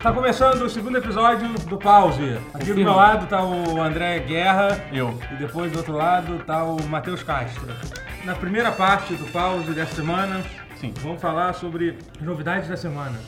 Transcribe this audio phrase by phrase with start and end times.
[0.00, 2.38] Tá começando o segundo episódio do Pause.
[2.54, 4.80] Aqui do meu lado tá o André Guerra.
[4.92, 5.18] Eu.
[5.32, 7.66] E depois do outro lado tá o Matheus Castro.
[8.24, 10.40] Na primeira parte do Pause dessa semana,
[10.80, 10.92] Sim.
[11.00, 13.18] vamos falar sobre as novidades da semana.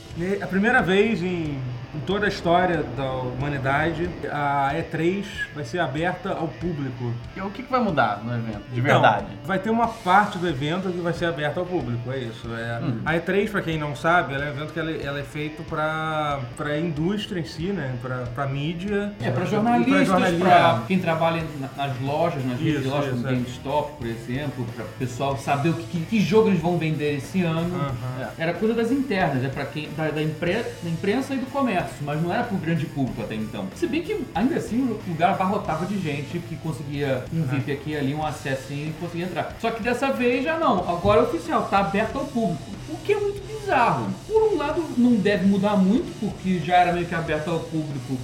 [0.40, 1.58] A primeira vez em,
[1.94, 5.24] em toda a história da humanidade, a E3
[5.54, 7.12] vai ser aberta ao público.
[7.36, 9.26] E o que, que vai mudar no evento, de Então, verdade?
[9.44, 12.48] vai ter uma parte do evento que vai ser aberta ao público, é isso.
[12.54, 13.00] É, Hum.
[13.04, 15.62] A E3, pra quem não sabe, ela é um evento que ela, ela é feito
[15.64, 17.94] pra, pra indústria em si, né?
[18.34, 19.12] Pra mídia.
[19.20, 23.16] É, para jornalistas, para quem trabalha na- nas lojas, nas redes de Isso, lojas isso,
[23.16, 23.32] como é.
[23.32, 27.16] GameStop, por exemplo, para o pessoal saber o que, que- que jogo eles vão vender
[27.16, 27.74] esse ano.
[27.76, 28.30] Aham.
[28.38, 28.42] É.
[28.42, 31.96] Era coisa das internas, é para quem da, da, impre- da imprensa e do comércio,
[32.02, 33.66] mas não era para o grande público até então.
[33.76, 37.96] Se bem que ainda assim o lugar abarrotava de gente que conseguia um VIP aqui
[37.96, 39.54] ali, um acessinho e conseguia entrar.
[39.60, 42.70] Só que dessa vez já não, agora é oficial, tá aberto ao público.
[42.88, 44.08] O que é muito bizarro.
[44.26, 48.18] Por um lado, não deve mudar muito, porque já era meio que aberto ao público,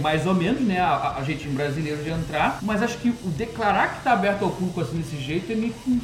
[0.00, 0.80] mais ou menos, né?
[0.80, 2.58] A, a- gente brasileiro de entrar.
[2.62, 5.72] Mas acho que o declarar que tá aberto ao público assim desse jeito é meio
[5.72, 6.00] que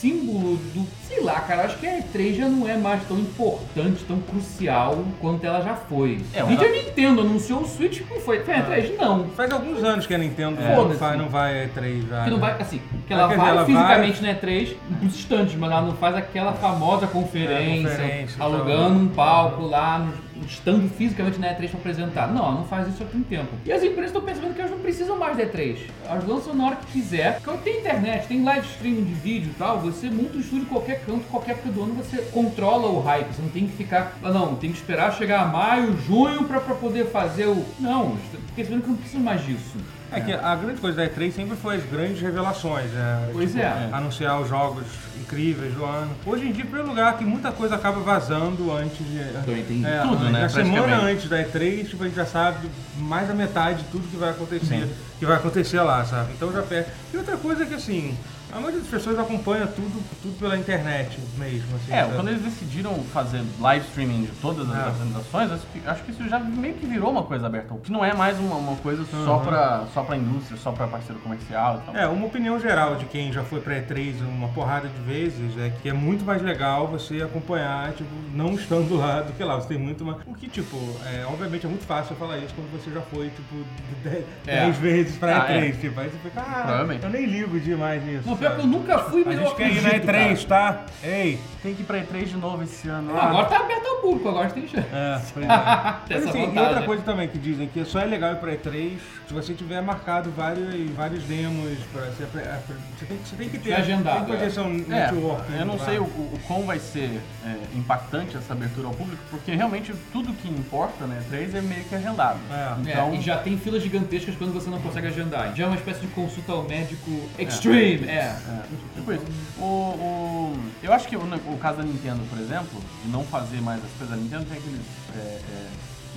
[0.00, 0.86] símbolo do.
[1.08, 5.04] Sei lá, cara, acho que a E3 já não é mais tão importante, tão crucial
[5.20, 6.20] quanto ela já foi.
[6.34, 8.40] É, e o- a Nintendo anunciou o Switch, não foi?
[8.40, 8.96] Foi a E3?
[8.98, 9.24] Não.
[9.30, 10.76] Faz alguns anos que a Nintendo É.
[10.76, 12.24] não, vai, não vai a E3 já.
[12.24, 12.42] Que não né?
[12.50, 15.94] vai, assim, que Ah, ela vai ela fisicamente na E3 pros estantes, mas ela não
[15.94, 21.70] faz aquela famosa conferência, É, conferência, alugando um palco lá, no- estando fisicamente na E3
[21.70, 22.32] pra apresentar.
[22.32, 23.48] Não, não faz isso há tem tempo.
[23.64, 25.78] E as empresas estão percebendo que elas não precisam mais da E3.
[26.04, 27.40] Elas lançam na hora que quiser.
[27.40, 30.66] Porque tem internet, tem live streaming de vídeo e tal, você monta um estúdio em
[30.66, 33.28] qualquer canto, qualquer época do ano, você controla o hype.
[33.28, 36.60] Você não tem que ficar, ah, não, tem que esperar chegar a maio, junho pra
[36.60, 37.64] poder fazer o...
[37.78, 38.16] Não,
[38.54, 39.76] percebendo que não precisa mais disso.
[40.10, 43.28] É que a grande coisa da E3 sempre foi as grandes revelações, né?
[43.32, 43.88] Pois é.
[43.92, 44.84] Anunciar os jogos
[45.20, 46.10] incríveis do ano.
[46.24, 49.18] Hoje em dia, em primeiro lugar, que muita coisa acaba vazando antes de.
[49.20, 49.84] Então, entendi.
[49.86, 53.34] É, Tudo, né, Na semana antes da E3, tipo, a gente já sabe mais da
[53.34, 54.88] metade de tudo que vai acontecer.
[55.18, 56.32] Que vai acontecer lá, sabe?
[56.32, 56.88] Então já perde.
[57.12, 58.16] E outra coisa é que assim,
[58.52, 61.76] a maioria das pessoas acompanha tudo, tudo pela internet mesmo.
[61.76, 62.14] Assim, É, sabe?
[62.14, 64.80] quando eles decidiram fazer live streaming de todas as É.
[64.88, 67.74] apresentações, acho que, acho que isso já meio que virou uma coisa aberta.
[67.82, 69.44] Que não é mais uma, uma coisa só, Uhum.
[69.44, 71.96] pra, só pra indústria, só pra parceiro comercial e tal.
[71.96, 75.70] É, uma opinião geral de quem já foi pra E3 uma porrada de vezes é
[75.82, 79.56] que é muito mais legal você acompanhar, tipo, não estando lá do que lá.
[79.56, 80.18] Você tem muito mais.
[80.26, 80.76] O que, tipo,
[81.06, 83.64] é, obviamente é muito fácil falar isso quando você já foi, tipo,
[84.02, 84.70] 10 É.
[84.70, 85.68] vezes pra Ah, E3.
[85.68, 85.72] é.
[85.72, 88.37] Tipo, aí você fica, ah, eu nem ligo demais nisso.
[88.38, 90.80] Pior que eu nunca fui, A mas eu gente quer ir na acredito, E3, tá?
[91.02, 91.38] Ei!
[91.62, 93.12] Tem que ir pra E3 de novo esse ano.
[93.12, 93.26] cara.
[93.30, 94.86] Agora tá aberto ao público, agora tem chance.
[94.92, 95.48] É, pois é.
[95.48, 98.92] Mas, assim, e outra coisa também que dizem que só é legal ir pra E3
[99.26, 101.76] se você tiver marcado vários, vários demos.
[101.92, 103.72] Pra, você, você, tem, que- você tem que ter.
[103.74, 104.50] Agendado, Tem que fazer é.
[104.50, 105.52] seu É, network.
[105.52, 105.84] eu não lá.
[105.84, 106.04] sei o, o,
[106.34, 111.06] o quão vai ser é, impactante essa abertura ao público, porque realmente tudo que importa
[111.06, 112.38] na E3 é meio que agendado.
[112.50, 112.88] É.
[112.88, 115.52] É, Então, e já tem filas gigantescas quando você não consegue agendar.
[115.56, 118.06] Já é uma espécie de consulta ao médico extreme.
[118.08, 118.27] É.
[118.28, 118.62] É,
[118.94, 119.24] tipo isso.
[119.58, 123.60] O, o- eu acho que o, o caso da Nintendo, por exemplo, de não fazer
[123.60, 124.80] mais as coisas da Nintendo, tem aqueles.
[125.16, 125.68] É, é,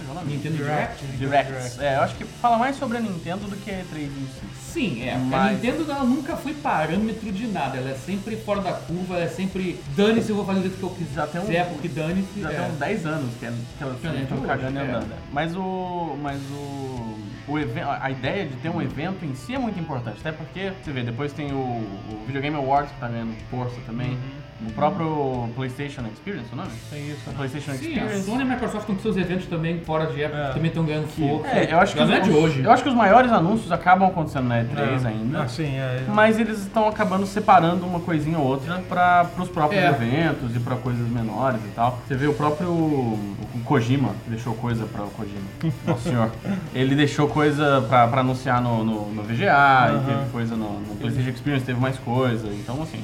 [0.10, 0.26] é é o?
[0.26, 1.06] Nintendo Direct?
[1.18, 1.80] Directs.
[1.80, 4.62] É, eu acho que fala mais sobre a Nintendo do que a E3 em si.
[4.72, 5.16] Sim, é.
[5.16, 7.78] A Mas- Nintendo ela nunca foi parâmetro de nada.
[7.78, 10.78] Ela é sempre fora da curva, ela é sempre dane-se, eu vou fazer do jeito
[10.78, 12.42] que eu quiser, Já tem um- porque dane-se.
[12.42, 12.56] Já é.
[12.62, 14.84] tem uns 10 anos que, é, que ela entrou cagando e é.
[14.84, 15.14] andando.
[15.32, 16.18] Mas o.
[16.22, 17.18] Mas o.
[17.48, 20.72] O evento, a ideia de ter um evento em si é muito importante, até porque,
[20.82, 24.20] você vê, depois tem o, o Video Game Awards que tá ganhando força também, Uhum.
[24.68, 26.70] O próprio PlayStation Experience, o nome?
[26.90, 27.30] Tem isso.
[27.30, 28.26] O PlayStation Sim, a Experience.
[28.26, 30.54] Sony e a Microsoft com seus eventos também fora de época, É.
[30.54, 31.48] também estão ganhando força.
[31.48, 32.64] É, eu acho que não é os, de hoje.
[32.64, 35.08] Eu acho que os maiores anúncios acabam acontecendo na E3 É.
[35.08, 35.42] ainda.
[35.44, 36.06] Assim, é.
[36.08, 39.90] Mas eles estão acabando separando uma coisinha ou outra para os próprios É.
[39.90, 42.00] eventos e para coisas menores e tal.
[42.08, 45.42] Você vê o próprio o Kojima deixou coisa para o Kojima.
[45.86, 46.32] Nossa senhor.
[46.74, 50.04] Ele deixou coisa para anunciar no, no, no VGA, e Aham.
[50.06, 52.48] teve coisa no, no PlayStation Experience, teve mais coisa.
[52.48, 53.04] Então, assim.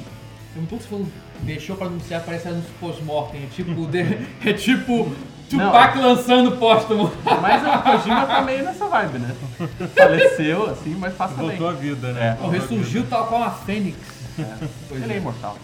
[0.56, 1.08] Um pouco se falando,
[1.42, 3.44] deixou pra anunciar, parece anúncio post-mortem.
[3.44, 4.18] É tipo, de-
[4.48, 5.12] é tipo
[5.48, 7.10] Tupac lançando póstumo.
[7.40, 9.34] Mas o Kojima tá meio nessa vibe, né?
[9.96, 11.46] Faleceu, assim, mas passa bem.
[11.48, 12.36] Voltou à vida, né?
[12.42, 12.48] É.
[12.50, 13.96] Ressurgiu tal qual a Fênix.
[14.88, 15.18] Pois Ele é é.
[15.18, 15.56] imortal.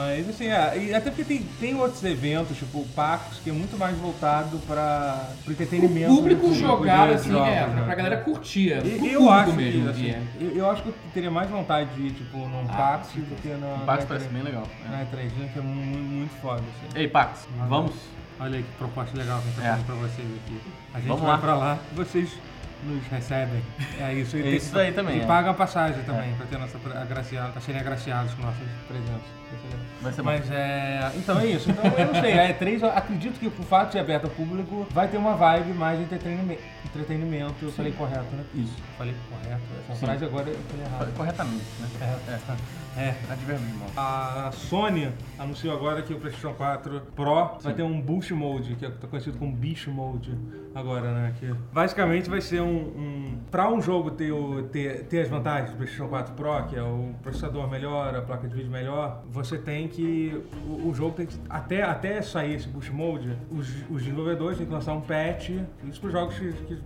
[0.00, 3.52] Mas assim, é, e até porque tem, tem outros eventos, tipo o PAX, que é
[3.52, 6.10] muito mais voltado para o entretenimento.
[6.12, 7.82] O público do jogar, de assim, jogos, é, né?
[7.84, 8.72] pra galera curtir.
[8.72, 9.82] é, E, público eu acho mesmo.
[9.84, 10.22] que, assim, é.
[10.40, 13.42] eu, eu acho que eu teria mais vontade de ir, tipo, num Ah, PAX do
[13.42, 14.66] que na, O Pax na parece E3, bem legal.
[14.86, 14.88] é.
[14.90, 16.62] na E3, né, que é muito, muito foda.
[16.62, 16.98] Assim.
[16.98, 17.92] Ei, Pax, vamos?
[18.40, 19.70] Olha aí que proposta legal que a gente tá É.
[19.72, 20.60] fazendo pra vocês aqui.
[20.94, 21.38] A gente Vamos vai lá.
[21.38, 22.30] pra lá, vocês
[22.84, 23.62] nos recebem.
[24.00, 24.36] É isso.
[24.36, 25.26] E É isso daí também, E é.
[25.26, 29.40] pagam a passagem também, pra ter nossa agraciado, pra serem agraciados com nossas presenças.
[30.00, 31.12] Vai ser Mas é.
[31.16, 31.70] Então é isso.
[31.70, 32.38] Então eu não sei.
[32.38, 35.72] A E3, eu acredito que o fato de aberto ao público vai ter uma vibe
[35.72, 36.62] mais de entretenimento.
[36.86, 37.56] entretenimento.
[37.62, 38.44] Eu falei correto, né?
[38.54, 38.76] Isso.
[38.96, 39.62] Falei correto.
[39.88, 40.06] Essa Sim.
[40.06, 41.14] frase agora eu falei errado.
[41.16, 41.88] Corretamente, né?
[42.00, 43.02] É, é.
[43.02, 43.14] é.
[43.30, 43.92] Advérbio de modo.
[43.96, 48.86] A Sony anunciou agora que o PlayStation 4 Pro vai ter um Boost Mode, que
[48.86, 50.32] é conhecido como Beast Mode
[50.74, 51.34] agora, né?
[51.38, 52.69] Que basicamente vai ser um.
[52.70, 56.76] Um para um jogo ter, o, ter, ter as vantagens do PlayStation 4 Pro, que
[56.76, 60.40] é o processador melhor, a placa de vídeo melhor, você tem que.
[60.68, 61.36] O, o jogo tem que.
[61.48, 65.50] Até, até sair esse Boost Mode, os, os desenvolvedores têm que lançar um patch,
[65.88, 66.78] isso para os jogos que, que-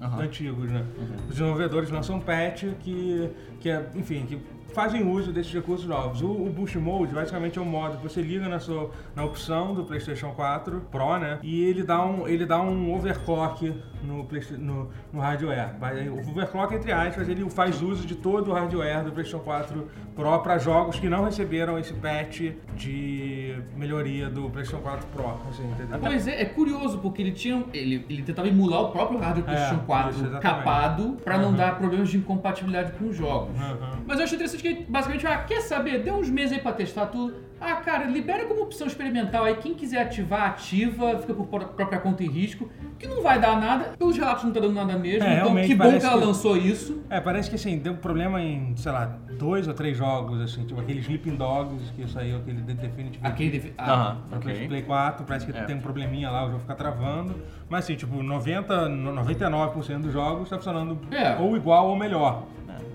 [0.00, 0.22] aham.
[0.22, 0.84] antigos, né?
[1.28, 3.30] Os desenvolvedores lançam um patch que,
[3.60, 4.40] que é, enfim, que
[4.76, 6.20] fazem uso desses recursos novos.
[6.20, 9.74] O, o Boost Mode basicamente é um modo que você liga na, sua, na opção
[9.74, 11.38] do PlayStation 4 Pro, né?
[11.42, 13.74] E ele dá um, ele dá um overclock
[14.04, 14.28] no,
[14.58, 15.70] no, no hardware.
[16.12, 20.38] O overclock, entre aspas, ele faz uso de todo o hardware do PlayStation 4 Pro
[20.40, 25.26] para jogos que não receberam esse patch de melhoria do PlayStation 4 Pro.
[25.48, 25.98] Assim, entendeu?
[25.98, 27.64] Pois é, é curioso, porque ele tinha.
[27.72, 31.54] Ele, ele tentava emular o próprio hardware do É, PlayStation 4 isso, capado não Uhum.
[31.54, 33.58] dar problemas de incompatibilidade com os jogos.
[33.58, 34.02] Uhum.
[34.06, 36.02] Mas eu achei interessante que basicamente, ah, quer saber?
[36.02, 37.44] Deu uns meses aí pra testar tudo.
[37.58, 39.54] Ah, cara, libera como opção experimental aí.
[39.56, 42.68] Quem quiser ativar, ativa, fica por pró- própria conta e risco.
[42.98, 43.94] Que não vai dar nada.
[43.98, 45.26] Pelos relatos não tá dando nada mesmo.
[45.26, 47.00] É, então que bom que ela que- lançou isso.
[47.08, 49.06] É, parece que assim, deu problema em, sei lá,
[49.38, 53.50] dois ou três jogos, assim, tipo aquele Sleeping Dogs que saiu, aquele The Definitive Aquele.
[53.58, 54.68] deve- Ah, Aham, pra Play- ok.
[54.68, 55.64] Play 4, parece que É.
[55.64, 57.34] tem um probleminha lá, o jogo fica travando.
[57.70, 61.36] Mas assim, tipo, 90, no- 99% dos jogos tá funcionando É.
[61.36, 62.44] ou igual ou melhor.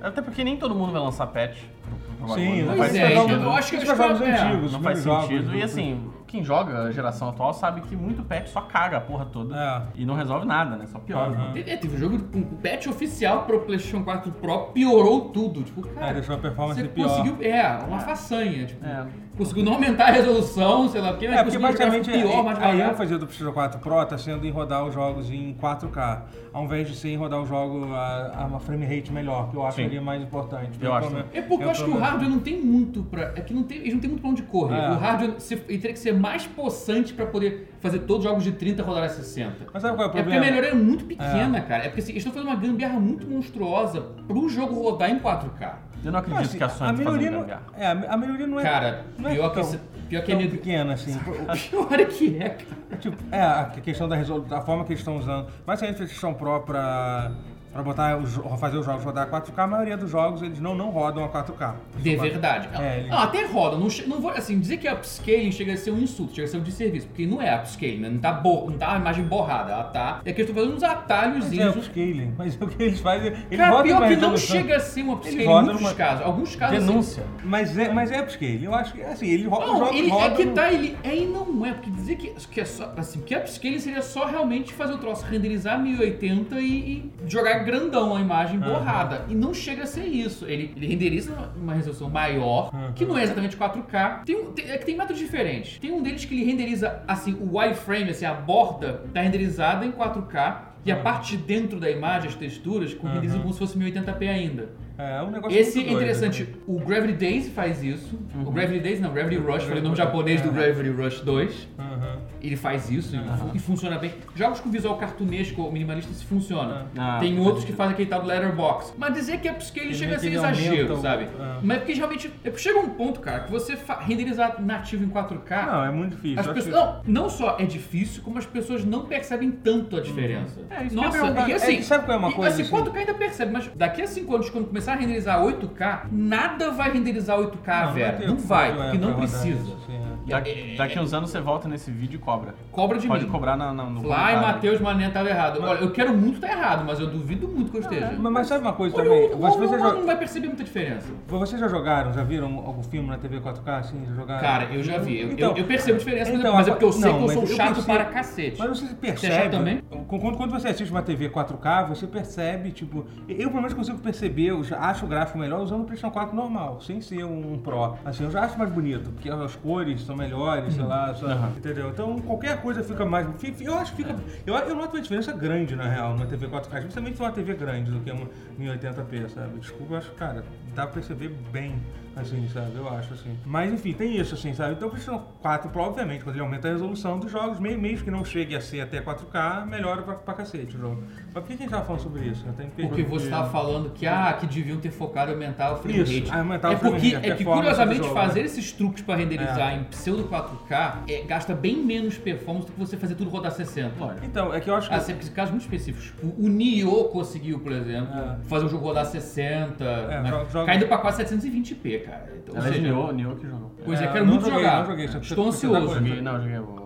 [0.01, 1.57] É, Até porque nem todo mundo vai lançar patch.
[1.57, 2.65] Sim, bagulho.
[2.67, 3.43] não faz é, sentido.
[3.43, 5.43] eu acho que eles jogos é, antigos, Não faz sentido.
[5.43, 9.01] jogos E assim, quem joga a geração atual sabe que muito patch só caga a
[9.01, 9.55] porra toda.
[9.55, 9.81] É.
[10.01, 10.85] E não resolve nada, né?
[10.85, 11.31] Só piora.
[11.31, 11.51] Aham.
[11.53, 15.63] Teve, é, teve um jogo com o patch oficial pro PlayStation 4 Pro, piorou tudo.
[15.63, 17.07] Tipo, cara, É, deixou a performance você pior.
[17.09, 17.37] conseguiu.
[17.41, 18.65] É, uma façanha.
[18.67, 19.05] Tipo, É.
[19.41, 22.59] conseguiu não aumentar a resolução, sei lá, porque, É, porque conseguiu jogar basicamente pior, mais
[22.59, 26.21] a, ênfase do PlayStation 4 Pro tá sendo em rodar os jogos em 4K,
[26.53, 29.57] ao invés de ser em rodar o jogo a, a uma frame rate melhor, que
[29.57, 29.83] eu acho Sim.
[29.83, 30.77] que seria mais importante.
[30.79, 31.07] Eu acho.
[31.33, 33.31] É porque eu eu acho que o hardware não tem muito pra.
[33.35, 34.77] É que não tem, eles não tem muito pra onde correr.
[34.77, 34.91] É.
[34.91, 38.43] O hardware se- ele teria que ser mais possante pra poder fazer todos os jogos
[38.43, 39.67] de 30 rodar a 60.
[39.73, 40.45] Mas sabe qual é o É porque a problema?
[40.45, 41.83] melhoria é muito pequena, cara.
[41.85, 45.73] É porque assim, eles estão fazendo uma gambiarra muito monstruosa pro jogo rodar em 4K.
[46.03, 47.63] Eu não acredito Assim, que a Sony tá melhoria fazendo não, gambiarra.
[47.77, 49.79] é, a a melhoria não é Cara, não é pior que tão, esse-
[50.09, 51.19] pior que tão é- pequena assim.
[51.69, 52.97] Pior é que é, cara.
[52.99, 55.47] Tipo, é, a questão da resolução, a forma que eles estão usando.
[55.65, 57.31] Basicamente, eles estão Pro pra,
[57.71, 59.63] pra botar os, fazer os jogos rodar a 4K.
[59.63, 61.75] A maioria dos jogos eles não, não rodam a 4K.
[61.97, 62.69] De verdade.
[62.81, 63.77] É, ele- Não, até roda.
[63.77, 66.57] Não, não vou, assim, dizer que upscaling chega a ser um insulto, chega a ser
[66.57, 68.09] um desserviço, porque não é upscaling, né?
[68.09, 70.21] Não tá, bo, não tá a imagem borrada, ela tá.
[70.25, 71.75] É que eles estão fazendo uns Mas é atalhozinhos.
[71.77, 72.33] upscaling.
[72.37, 73.27] Mas o que eles fazem.
[73.27, 76.25] Eles Cara, pior que não chega a ser um upscaling em muitos casos.
[76.25, 76.77] Alguns casos.
[76.77, 77.23] assim, Denúncia.
[77.43, 78.63] Mas é, mas é upscaling.
[78.63, 81.15] Eu acho que assim, ele roda Não, jogos ele, é que no- tá, ele é
[81.15, 84.73] e não é, porque dizer que, que é só, assim, que upscaling seria só realmente
[84.73, 89.25] fazer o troço renderizar 1080 e, e jogar grandão a imagem borrada.
[89.29, 90.45] E não chega a ser isso.
[90.45, 94.23] Ele, ele renderiza uma, resolução maior, que não é exatamente 4K.
[94.25, 95.77] Tem, um- tem- é que tem métodos diferentes.
[95.79, 99.91] Tem um deles que ele renderiza, assim, o wireframe, assim, a borda tá renderizada em
[99.91, 100.69] 4K.
[100.83, 104.27] E a parte de dentro da imagem, as texturas, com renderiza como se fosse 1080p
[104.27, 104.69] ainda.
[104.97, 106.41] É um negócio Esse é interessante.
[106.43, 106.53] assim.
[106.67, 108.19] O Gravity Days faz isso.
[108.35, 108.47] Uhum.
[108.47, 110.55] O Gravity Days, não, Gravity Rush, falei o nome japonês do Uhum.
[110.55, 111.67] Gravity Rush 2.
[111.77, 112.17] Aham.
[112.41, 113.51] Ele faz isso e- Uhum.
[113.53, 114.13] e, funciona bem.
[114.35, 116.87] Jogos com visual cartunesco ou minimalista se funciona.
[116.97, 118.93] Ah, Tem outros que fazem aquele tal do letterbox.
[118.97, 121.23] Mas dizer que é upscaling Ele chega a ser exagero, o- sabe?
[121.25, 121.59] é.
[121.61, 122.27] Mas é porque realmente.
[122.43, 125.65] É porque chega um ponto, cara, que você renderizar nativo em 4K.
[125.65, 126.39] Não, é muito difícil.
[126.39, 130.59] As pessoas, não, não só é difícil, como as pessoas não percebem tanto a diferença.
[130.69, 131.49] É, isso Nossa, perguntar.
[131.49, 132.71] e assim, É sabe qual é uma e, coisa, Assim, assim?
[132.71, 136.91] 4K ainda percebe, mas daqui a 5 anos, quando começar a renderizar 8K, nada vai
[136.91, 138.27] renderizar 8K, Não, velho.
[138.27, 139.61] Não vai, porque não pra rodar precisa.
[139.61, 140.11] isso, sim, é.
[140.25, 142.53] Daqui, daqui uns anos você volta nesse vídeo e cobra.
[142.71, 143.31] Cobra de Pode mim.
[143.31, 144.35] cobrar na, na, no Lá e.
[144.41, 145.59] Matheus Mané tava errado.
[145.61, 148.11] Olha, eu quero muito estar errado, mas eu duvido muito que eu esteja.
[148.17, 149.29] Mas, mas sabe uma coisa Olha, também?
[149.31, 151.11] o- o- Você, o- já, não vai perceber muita diferença.
[151.27, 154.05] vocês já jogaram, já viram algum filme na TV 4K assim?
[154.05, 154.41] Já jogaram?
[154.41, 155.19] Cara, eu já vi.
[155.21, 157.29] Eu, Então, eu, eu percebo diferença, então, mas é porque eu sei não, que eu
[157.29, 158.59] sou chato percebo- para cacete.
[158.59, 159.49] Mas você Você é percebe.
[159.49, 159.81] também?
[160.07, 163.05] Quando, quando você assiste uma TV 4K, você percebe, tipo.
[163.27, 166.35] Eu pelo menos consigo perceber, eu já acho o gráfico melhor usando o PlayStation 4
[166.35, 167.95] normal, sem ser um Pro.
[168.05, 171.53] Assim, eu já acho mais bonito, porque as cores são melhores, sei lá, Aham.
[171.57, 171.89] entendeu?
[171.89, 173.27] Então qualquer coisa fica mais.
[173.59, 174.15] Eu acho que fica.
[174.45, 177.31] Eu, eu noto uma diferença grande, na real, numa TV 4K, especialmente se é uma
[177.31, 178.27] TV grande do que uma
[178.59, 179.59] em 80p, sabe?
[179.59, 180.43] Desculpa, eu acho, cara,
[180.75, 181.75] dá pra perceber bem.
[182.13, 182.75] Assim, sabe?
[182.75, 183.37] Eu acho, assim.
[183.45, 184.73] Mas, enfim, tem isso, assim, sabe?
[184.73, 188.03] Então, o PlayStation 4 Pro, obviamente, quando ele aumenta a resolução dos jogos, meio, mesmo
[188.03, 191.03] que não chegue a ser até 4K, melhora hora pra, pra cacete o jogo.
[191.33, 192.45] Mas por que a gente tava falando sobre isso?
[192.45, 195.77] Eu tenho Porque você estava falando que, ah, que deviam ter focado em aumentar o
[195.77, 196.31] frame Isso, rate.
[196.37, 198.13] aumentar o é frame porque, rate, é que curiosamente né?
[198.13, 202.79] fazer esses truques para renderizar em pseudo 4K é, gasta bem menos performance do que
[202.79, 203.91] você fazer tudo rodar 60.
[203.97, 204.25] Lógico.
[204.25, 204.95] Então, é que eu acho que.
[204.95, 206.11] Ah, sempre casos muito específicos.
[206.21, 208.37] O, o Nioh conseguiu, por exemplo, É.
[208.49, 210.29] fazer o jogo rodar 60, né?
[210.29, 212.29] joga- joga- caindo pra quase 720p, cara.
[212.43, 213.71] Então, é seja, Nioh, Nioh que jogou.
[213.85, 214.79] Pois é, É, quero não muito joguei, jogar.
[214.79, 215.93] não joguei, Estou tá ansioso.
[215.93, 216.80] Joguei, não, joguei o Beto.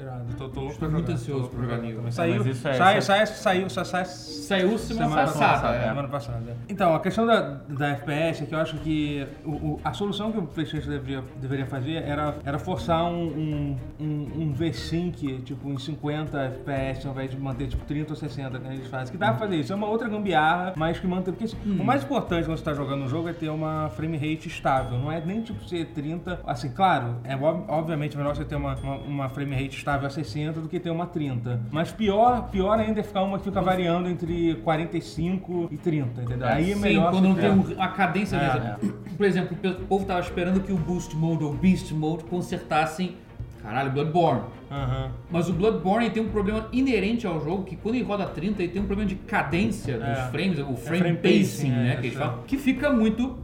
[0.00, 1.78] Irado, tô, tô louco Estou pra muito jogar, ansioso pra jogar.
[1.78, 2.10] Nioh.
[2.12, 5.52] Saiu, Mas isso é- sai, é- sai, saiu, sai Saiu semana, Semana passada.
[5.52, 5.88] passada, é.
[5.88, 6.56] semana passada.
[6.68, 10.32] Então, a questão da, da FPS é que eu acho que o- o- a solução
[10.32, 15.68] que o PlayStation deveria, deveria fazer era, era forçar um, um, um, um V-Sync, tipo,
[15.70, 19.12] em 50 FPS, ao invés de manter, tipo, 30 ou 60 que eles fazem.
[19.12, 19.72] Que dá pra fazer isso.
[19.72, 21.32] É uma outra gambiarra, mas que mantém...
[21.32, 24.16] Porque assim, o mais importante quando você tá jogando um jogo é ter uma frame
[24.16, 24.98] rate estável.
[24.98, 26.40] Não é nem, tipo, ser 30...
[26.46, 30.10] Assim, claro, é ob- obviamente melhor você ter uma, uma, uma frame rate estável a
[30.10, 31.60] 60 do que ter uma 30.
[31.70, 36.46] Mas pior, pior ainda é ficar uma que fica variando entre 45 e 30, entendeu?
[36.46, 38.94] Aí é Sim, melhor quando não tem um- uma cadência É, mesmo.
[39.16, 43.16] Por exemplo, o povo tava esperando que o Boost Mode ou Beast Mode consertassem,
[43.62, 44.42] caralho, Bloodborne.
[44.70, 45.10] Aham.
[45.30, 48.72] Mas o Bloodborne tem um problema inerente ao jogo, que quando ele roda 30, ele
[48.72, 50.28] tem um problema de cadência dos É.
[50.30, 53.36] frames, o frame, frame pacing, pacing, né, é, que eles falam, que fica muito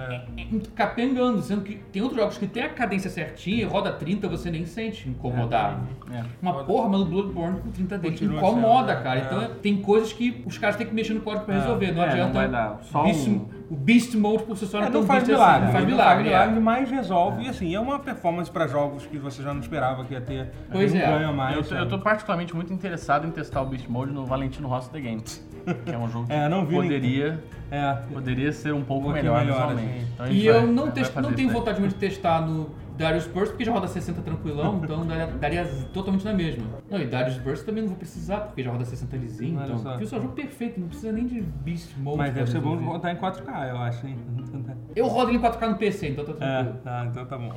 [0.00, 0.22] É.
[0.50, 4.50] muito capengando, sendo que tem outros jogos que tem a cadência certinha, roda 30, você
[4.50, 5.80] nem sente incomodar.
[6.12, 6.22] É.
[6.40, 9.20] Uma porra, mas o Bloodborne com 30 dele Continua incomoda, sendo, cara.
[9.20, 9.22] é.
[9.24, 11.92] Então tem coisas que os caras têm que mexer no código pra resolver.
[11.92, 12.32] Não É, não adianta.
[12.32, 12.78] vai dar.
[12.82, 15.54] Só um- O Beast Mode por si só não É, é não faz beast milagre,
[15.56, 15.64] assim.
[15.66, 16.60] Não faz não milagre, faz milagre, é.
[16.60, 17.44] mas resolve.
[17.44, 20.50] E assim, é uma performance pra jogos que você já não esperava que ia ter.
[20.72, 21.06] Pois não é.
[21.06, 21.56] ganha mais.
[21.56, 24.90] Eu tô, eu tô particularmente muito interessado em testar o Beast Mode no Valentino Rossi
[24.90, 25.22] The Game.
[25.22, 27.92] Que é um jogo que É, não poderia, É.
[28.12, 29.88] poderia ser um pouco Um melhor, melhor, visualmente.
[29.98, 30.06] assim.
[30.14, 33.26] Então E eu vai- não, test- fazer não tenho vontade muito de testar no Darius
[33.26, 36.64] Burst, porque já roda 60 tranquilão, então daria, daria totalmente na mesma.
[36.90, 39.78] Não, e Darius Burst também não vou precisar, porque já roda 60 lisinho, Olha então.
[39.78, 39.96] só.
[39.96, 42.18] O seu jogo é perfeito, não precisa nem de Beast Mode.
[42.18, 44.18] Mas deve ser bom botar em 4K, eu acho, hein?
[44.94, 46.78] Eu rodo ele em 4K no PC, então tá É, tranquilo.
[46.84, 47.52] tá, então tá bom.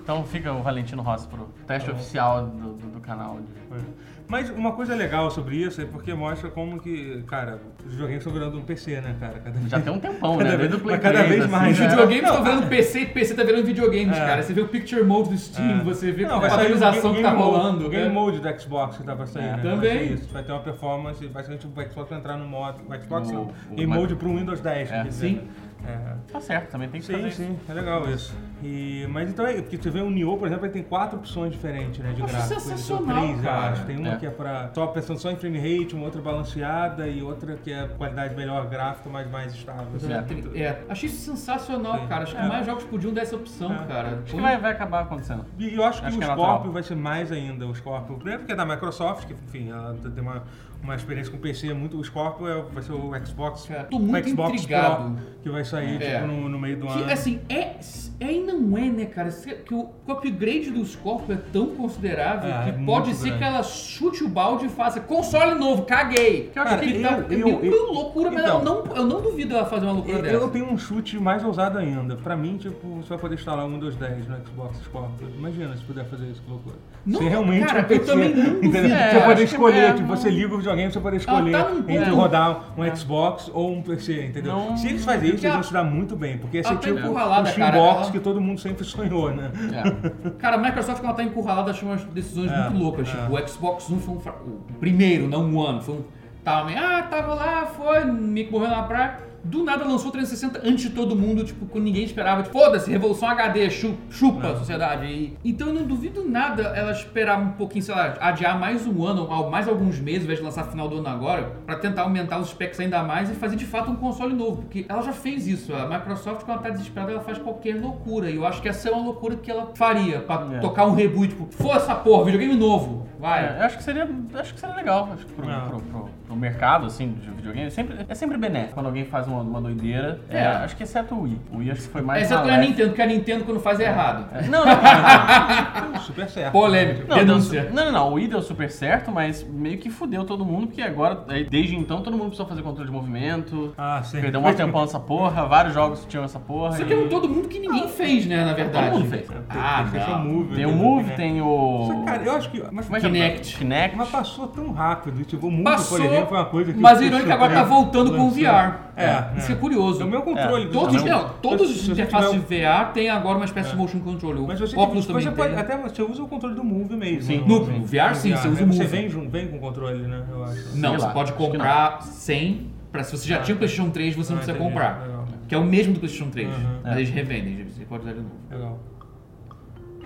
[0.00, 3.38] Então fica o Valentino Rossi pro teste oficial do, do, do canal.
[3.40, 3.82] de-
[4.28, 8.30] Mas uma coisa legal sobre isso é porque mostra como que, cara, os videogames estão
[8.32, 9.38] virando um PC, né, cara?
[9.42, 10.44] Cada Já tem um tempão, né?
[10.44, 11.50] Cada Desde o vez- Play mas cada 3, vez assim.
[11.52, 11.88] mais, Os né?
[11.88, 14.20] videogames estão virando PC e PC tá virando videogames, É.
[14.26, 14.42] cara.
[14.42, 15.82] Você vê o Picture Mode do Steam, É.
[15.82, 17.86] você vê Não, a vai sair o atualização que tá Mode- rolando.
[17.86, 18.12] O Game né?
[18.12, 19.56] Mode do Xbox que tá pra sair, É.
[19.56, 19.62] né?
[19.62, 20.08] Também.
[20.08, 22.80] Vai, vai ter uma performance, vai ser tipo o Xbox vai entrar no modo.
[22.86, 23.42] O Xbox O- não.
[23.44, 25.02] o- Game mas- Mode pro Windows 10, É.
[25.04, 25.34] quer dizer, Sim.
[25.36, 25.42] né?
[25.86, 26.16] É.
[26.32, 28.34] Tá certo, também tem que Sim, fazer sim, é legal isso.
[28.62, 31.52] E, mas então é, porque você vê o Nioh, por exemplo, ele tem quatro opções
[31.52, 32.62] diferentes, né, de Acho gráficos.
[32.62, 33.72] sensacional, três, eu cara.
[33.72, 33.84] acho.
[33.86, 34.16] Tem uma É.
[34.16, 37.72] que é pra só pensando só em frame rate, uma outra balanceada e outra que
[37.72, 39.86] é qualidade melhor gráfica, mas mais estável.
[39.96, 40.12] assim.
[40.12, 40.84] É, é.
[40.88, 42.06] Achei isso sensacional, Sim.
[42.08, 42.22] cara.
[42.24, 42.48] Acho que É.
[42.48, 43.86] mais jogos podiam dar essa opção, É.
[43.86, 44.08] cara.
[44.24, 45.46] Acho que vai, vai acabar acontecendo.
[45.58, 46.72] E eu acho que Acho o que é Scorpio natural.
[46.72, 48.16] vai ser mais ainda, o Scorpio.
[48.16, 50.42] Primeiro porque é da Microsoft, que enfim, ela tem uma,
[50.82, 51.98] uma experiência com PC muito.
[51.98, 53.66] O Scorpio é- vai ser o Xbox.
[53.66, 55.14] Cara, tô o muito Xbox intrigado.
[55.16, 56.14] Pro, que vai sair É.
[56.16, 57.12] tipo, no, no meio do Que, ano.
[57.12, 57.76] assim, é,
[58.20, 59.30] é e não é, né, cara?
[59.30, 63.24] Que o, que o upgrade do Scorpio é tão considerável É, que é pode ser
[63.30, 63.38] grande.
[63.38, 66.50] que ela chute o balde e faça console novo, caguei.
[66.54, 69.06] Cara, Acho que tá, eu- é eu- meio eu- loucura, mas então- eu não, eu
[69.06, 70.34] não duvido ela fazer uma loucura Eu, dessa.
[70.36, 72.16] eu tenho um chute mais ousado ainda.
[72.16, 75.28] Pra mim, tipo, você vai poder instalar um Windows 10 no Xbox Scorpio.
[75.36, 76.76] Imagina se puder fazer isso, que loucura.
[77.06, 78.76] Não, Você realmente cara, um eu PC, também não duvido.
[78.76, 81.18] É, você poder que escolher, é, tipo, não- você liga o videogame, você poder Ah,
[81.18, 84.52] escolher tá num entre rodar um Xbox ou um PC, entendeu?
[84.52, 86.80] Não- Se eles fazerem isso, eles vão se dar muito bem, porque esse é tá
[86.80, 89.50] tipo encurralada, o cara, Steambox ela- que todo mundo sempre sonhou, né?
[89.72, 90.30] É.
[90.38, 93.08] Cara, a Microsoft, quando ela tá encurralada, achou umas decisões É, muito loucas.
[93.08, 93.12] é.
[93.12, 94.32] Tipo, o Xbox One foi um fra...
[94.32, 95.80] O primeiro, não o One.
[95.82, 96.04] Foi um...
[96.44, 98.00] Tava meio, ah, tava lá, foi,
[98.44, 99.27] que morreu na praia.
[99.44, 102.42] Do nada lançou o 360 antes de todo mundo, tipo, quando ninguém esperava.
[102.42, 105.06] Tipo, foda-se, Revolução HD, chu- chupa a sociedade.
[105.06, 109.04] E- então eu não duvido nada ela esperar um pouquinho, sei lá, adiar mais um
[109.06, 112.02] ano, ou mais alguns meses, ao invés de lançar final do ano agora, pra tentar
[112.02, 114.62] aumentar os specs ainda mais e fazer de fato um console novo.
[114.62, 115.72] Porque ela já fez isso.
[115.74, 118.28] A Microsoft, quando ela tá desesperada, ela faz qualquer loucura.
[118.30, 120.58] E eu acho que essa é uma loucura que ela faria pra É.
[120.58, 121.28] tocar um reboot.
[121.34, 123.07] Tipo, essa porra, videogame novo.
[123.18, 123.44] Vai.
[123.44, 125.08] É, eu acho que seria, acho que seria legal.
[125.12, 125.60] Acho que pro, É.
[125.68, 129.40] pro, pro- pro mercado, assim, de videogame, sempre, é sempre benéfico quando alguém faz uma,
[129.40, 130.20] uma doideira.
[130.28, 130.46] É, É.
[130.46, 131.40] acho que exceto o Wii.
[131.52, 132.56] O Wii acho que foi mais Exceto a.
[132.58, 134.26] Nintendo, porque a Nintendo quando faz é errado.
[134.34, 136.52] É, Não, não, não, Super certo.
[136.52, 137.04] Polêmica.
[137.08, 137.70] não, Denúncia.
[137.72, 140.80] não, não, não, o Wii deu super certo, mas meio que fudeu todo mundo, porque
[140.82, 143.74] agora, desde então, todo mundo precisou fazer controle de movimento.
[143.76, 144.20] Ah, sim.
[144.20, 146.72] Perdeu um tempão nessa porra, vários jogos tinham essa porra.
[146.76, 148.90] Só e- que é um todo mundo que ninguém fez, né, na verdade.
[148.90, 149.28] Todo mundo fez.
[149.50, 150.24] Ah, PlayStation não.
[150.24, 150.74] Move, Tem o né?
[150.76, 151.84] Move, tem o.
[151.86, 152.62] Só que, cara, eu acho que.
[152.70, 153.56] Mas é que Kinect.
[153.58, 153.96] Kinect.
[153.96, 155.24] Mas passou tão rápido.
[155.24, 156.78] Tipo, o mundo, Passou, por exemplo, é uma coisa que.
[156.80, 158.30] mas que irônico agora tá voltando com o.
[158.30, 158.88] VR.
[158.96, 159.54] É, Isso é.
[159.54, 160.02] é curioso.
[160.02, 160.64] É o meu controle.
[160.64, 160.66] É.
[160.66, 164.00] do Todos, não, todos os você interfaces de VR têm agora uma espécie de motion
[164.00, 164.34] control.
[164.34, 165.58] O Mas você, óculos você também pode, tem.
[165.58, 167.22] até você usa o controle do Move mesmo.
[167.22, 167.44] Sim.
[167.46, 168.72] no- No VR, sim, você usa o né?
[168.72, 168.86] Você Move.
[168.86, 170.22] vem, junto- vem com o controle, né?
[170.30, 170.76] Eu acho.
[170.76, 172.68] Não, você lá, pode comprar sem.
[172.90, 175.06] Pra, se você já Ah, tinha o PlayStation 3, você não Ah, precisa comprar.
[175.46, 176.48] Que é o mesmo do PlayStation 3.
[176.48, 176.54] Uhum.
[176.82, 176.96] Mas É.
[177.00, 178.30] eles revendem, você pode usar de novo.
[178.50, 178.78] Legal.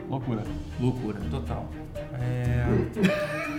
[0.09, 0.43] Loucura.
[0.81, 1.69] Loucura, total.
[2.15, 3.52] É...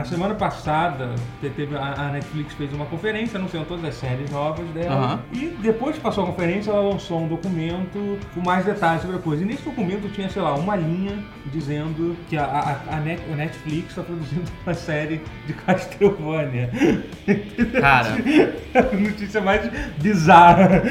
[0.00, 1.10] Na semana passada,
[1.42, 4.94] te- teve a Netflix fez uma conferência anunciando todas as séries novas dela.
[4.94, 5.20] Aham.
[5.34, 9.18] E depois que passou a conferência, ela lançou um documento com mais detalhes sobre a
[9.18, 9.42] coisa.
[9.42, 11.18] E nesse documento tinha, sei lá, uma linha
[11.52, 16.70] dizendo que a, a, a Net- a Netflix está produzindo uma série de Castlevania.
[17.78, 18.08] Cara,
[18.74, 20.82] a notícia mais bizarra.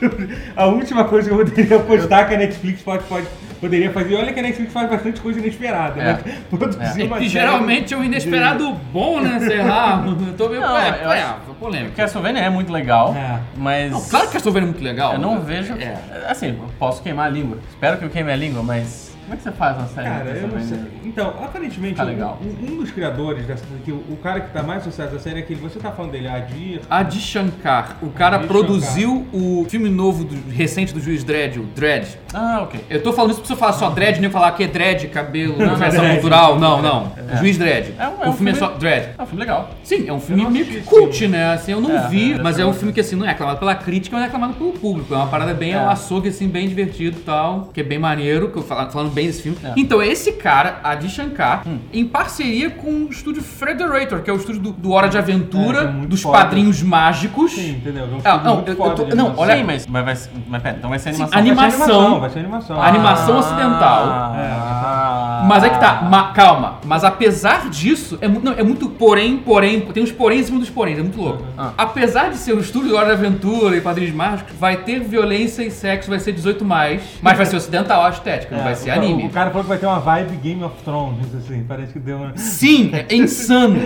[0.54, 3.26] A última coisa que eu poderia postar que a Netflix pode, pode,
[3.60, 4.12] poderia fazer.
[4.12, 6.00] E olha que a Netflix faz bastante coisa inesperada.
[6.00, 6.12] É.
[6.50, 9.38] Mas produzir é uma que série geralmente é um inesperado bom, né?
[9.40, 10.04] Sei lá.
[10.06, 10.60] Eu tô meio.
[10.60, 11.96] Não, é, eu é, acho- é, polêmico.
[11.96, 13.40] Castlevania é muito legal, É.
[13.56, 13.90] mas...
[13.90, 15.12] Não, claro que Castlevania é muito legal.
[15.14, 15.74] Eu não vejo...
[15.74, 15.96] É.
[16.28, 17.58] Assim, eu posso queimar a língua.
[17.68, 19.08] Espero que eu queime a língua, mas...
[19.28, 20.78] Como é que você faz uma série Cara, eu não sei.
[21.04, 22.38] Então, aparentemente, Tá um- legal.
[22.42, 23.62] um, um dos criadores dessa.
[23.84, 25.60] Que o, o cara que tá mais sucesso da série é aquele.
[25.60, 26.80] Você tá falando dele, Adir.
[26.88, 31.64] Adi Shankar, o cara Adi produziu o filme novo, do- recente do Juiz Dredd, o
[31.64, 32.06] Dredd.
[32.32, 32.80] Ah, ok.
[32.88, 35.58] Eu tô falando isso pra você falar só Dredd, nem falar que é Dredd, cabelo,
[35.58, 36.14] Não, versão Dredd.
[36.14, 36.58] cultural.
[36.58, 37.12] Não, não.
[37.30, 37.36] É.
[37.36, 37.92] Juiz Dredd.
[37.98, 39.08] É um- é o um filme é filme- só Dredd.
[39.18, 39.70] É um filme legal.
[39.84, 41.36] Sim, é um filme meio que cult, filme.
[41.36, 41.52] né?
[41.52, 43.58] Assim, eu não É, vi, deve mas é um filme que assim, não é aclamado
[43.58, 45.12] pela crítica, mas é aclamado pelo público.
[45.12, 45.78] É uma parada bem É.
[45.78, 49.12] ao açougue, assim, bem divertido e tal, que é bem maneiro, que eu falo- falando
[49.18, 49.58] bem desse filme.
[49.64, 49.72] É.
[49.76, 51.78] Então, esse cara, Adi Shankar, Hum.
[51.92, 55.80] em parceria com o estúdio Frederator, que é o estúdio do, do Hora de Aventura,
[56.00, 56.38] É, é dos foda.
[56.38, 57.52] padrinhos mágicos.
[57.52, 58.04] Sim, entendeu?
[58.04, 59.34] É um Ah, não, eu- eu tô- de não, animação.
[59.44, 60.14] olha- Sim, mas, mas, vai,
[60.48, 61.38] mas pera, então vai ser Sim, animação.
[61.38, 62.20] anima- Vai ser animação.
[62.20, 62.80] Vai ser animação.
[62.80, 64.04] A animação ocidental.
[64.08, 65.07] Ah,
[65.48, 66.78] Mas é que tá, ma- calma.
[66.84, 70.58] Mas apesar disso, é, mu- não, é muito porém, porém, tem uns porém em cima
[70.60, 71.42] dos porém, é muito louco.
[71.56, 71.72] Ah.
[71.78, 75.62] Apesar de ser o estúdio de Hora de Aventura e Padrinhos Mágicos, vai ter violência
[75.62, 78.72] e sexo, vai ser 18 mais, mas vai ser ocidental a estética, não É, vai
[78.74, 79.26] o ser ca- anime.
[79.26, 81.64] O cara falou que vai ter uma vibe Game of Thrones, assim.
[81.66, 82.36] Parece que deu uma.
[82.36, 83.78] Sim, é insano.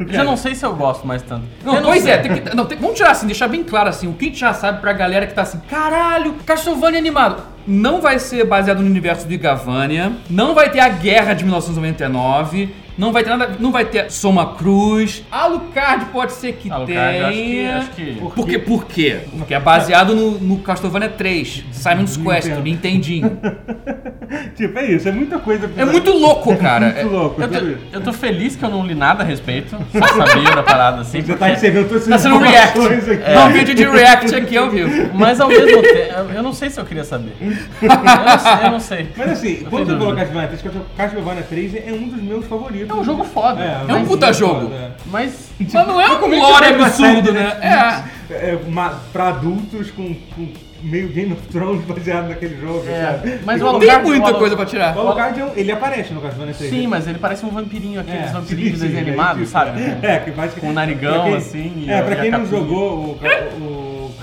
[0.00, 1.44] Eu já não sei se eu gosto mais tanto.
[1.64, 2.12] Não, pois sei.
[2.12, 4.28] é, tem que, não, tem- vamos tirar assim, deixar bem claro assim, o que a
[4.28, 7.42] gente já sabe pra galera que tá assim, caralho, Castlevania animado.
[7.66, 12.72] Não vai ser baseado no universo do Igavania, não vai ter a guerra de 1999,
[12.98, 17.20] não vai ter nada, não vai ter Soma Cruz, Alucard pode ser que Alucard, tenha.
[17.20, 18.58] eu acho que- acho que- Por quê?
[18.58, 19.16] Por quê?
[19.36, 22.62] Porque é baseado no, no Castlevania 3, Simon's Quest, Nintendo.
[22.62, 23.38] Nintendinho.
[24.56, 25.70] Tipo, é isso, é muita coisa.
[25.76, 26.86] É muito louco, cara.
[26.92, 27.40] Muito louco.
[27.40, 27.58] Eu tô,
[27.92, 29.76] eu tô feliz que eu não li nada a respeito.
[29.92, 31.20] Só sabia da parada assim.
[31.22, 32.78] Você tá recebendo todas Tá sendo um react.
[32.78, 33.22] aqui.
[33.24, 35.10] É um vídeo de react aqui ao vivo.
[35.14, 37.34] Mas ao mesmo tempo, eu não sei se eu queria saber.
[37.40, 38.64] Eu não sei.
[38.64, 39.08] Eu não sei.
[39.16, 40.16] Mas assim, Eu quando falou dúvida.
[40.24, 42.85] Castlevania 3, Castlevania 3 é um dos meus favoritos.
[42.88, 43.60] É um jogo foda.
[43.62, 44.60] É, É um puta sim, jogo.
[44.62, 44.90] foda, é.
[45.06, 45.46] Mas.
[45.58, 47.42] Mas não é um Como é que lore absurdo, de né?
[47.60, 48.34] Netflix, É.
[48.50, 50.48] é, uma, pra adultos com, com
[50.82, 53.40] meio Game of Thrones baseado naquele jogo, É, sabe?
[53.44, 54.94] mas o Alucard- Tem muita coisa pra tirar.
[54.96, 56.70] O Alucard, é um- ele aparece no Castlevania 3.
[56.70, 56.86] Sim, né?
[56.88, 59.80] mas ele parece um vampirinho, aqueles É, vampirinhos sim, sim, desenho é animado, isso, sabe?
[59.80, 60.60] É, é, que basicamente.
[60.60, 63.18] Com o narigão, quem- assim, É, pra quem não jogou o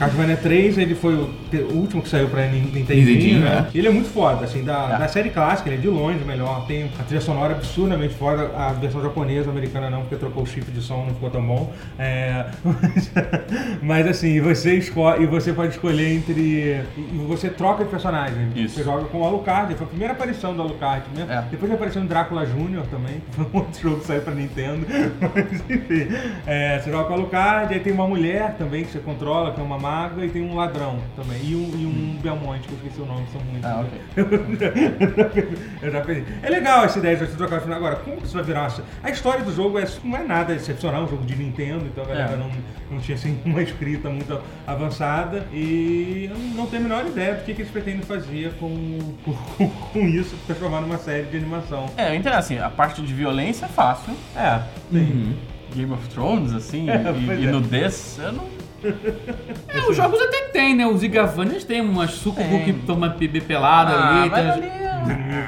[0.06, 1.30] Castlevania 3, ele foi o,
[1.72, 3.68] o último que saiu pra Nin- Nintendinho, Nintendinho, né?
[3.74, 3.78] é.
[3.78, 5.00] Ele é muito foda, assim, da, É.
[5.00, 6.66] da série clássica, ele é de longe o melhor.
[6.68, 10.70] Tem a trilha sonora absurdamente foda, a versão japonesa, americana não, porque trocou o chip
[10.72, 11.74] de som, não ficou tão bom.
[11.98, 13.12] É, mas,
[13.82, 16.84] mas, assim, você escolhe, e você pode escolher entre.
[16.98, 18.50] E você troca de personagem.
[18.56, 18.76] Isso.
[18.76, 21.32] Você joga com o Alucard, foi a primeira aparição do Alucard mesmo.
[21.32, 21.44] É.
[21.50, 22.84] Depois apareceu no Drácula Jr.
[22.90, 24.86] também, foi um outro jogo que saiu pra Nintendo.
[25.34, 26.08] Mas enfim,
[26.46, 29.60] é, você joga com o Alucard, aí tem uma mulher também que você controla, que
[29.60, 31.40] é uma maga, e tem um ladrão também.
[31.44, 33.70] E um, e um Belmonte, que eu esqueci o nome, são muitos.
[33.70, 34.00] Ah, ok.
[35.82, 36.26] eu já perdi.
[36.42, 37.78] É legal essa ideia de você trocar o final.
[37.78, 38.62] Agora, como que isso vai virar?
[38.70, 41.86] uma- A história do jogo é, não é nada excepcional, é um jogo de Nintendo,
[41.86, 42.38] então a galera É.
[42.38, 42.50] não,
[42.92, 45.46] não tinha assim, uma escrita muito avançada.
[45.54, 49.00] E eu não tenho a menor ideia do que, que eles pretendem fazer com,
[49.58, 51.86] com, com isso, transformar numa série de animação.
[51.98, 54.14] É, eu entendo assim, a parte de violência é fácil.
[54.36, 55.38] É, sim.
[55.76, 57.52] Game of Thrones, assim, É, e, e é.
[57.52, 58.63] nudez, eu não.
[58.84, 60.86] É, os jogos até tem, né?
[60.86, 64.30] Os Igavanias tem umas sucubu que toma bebê pelada Ah, ali.
[64.30, 64.84] mas tem- ali é-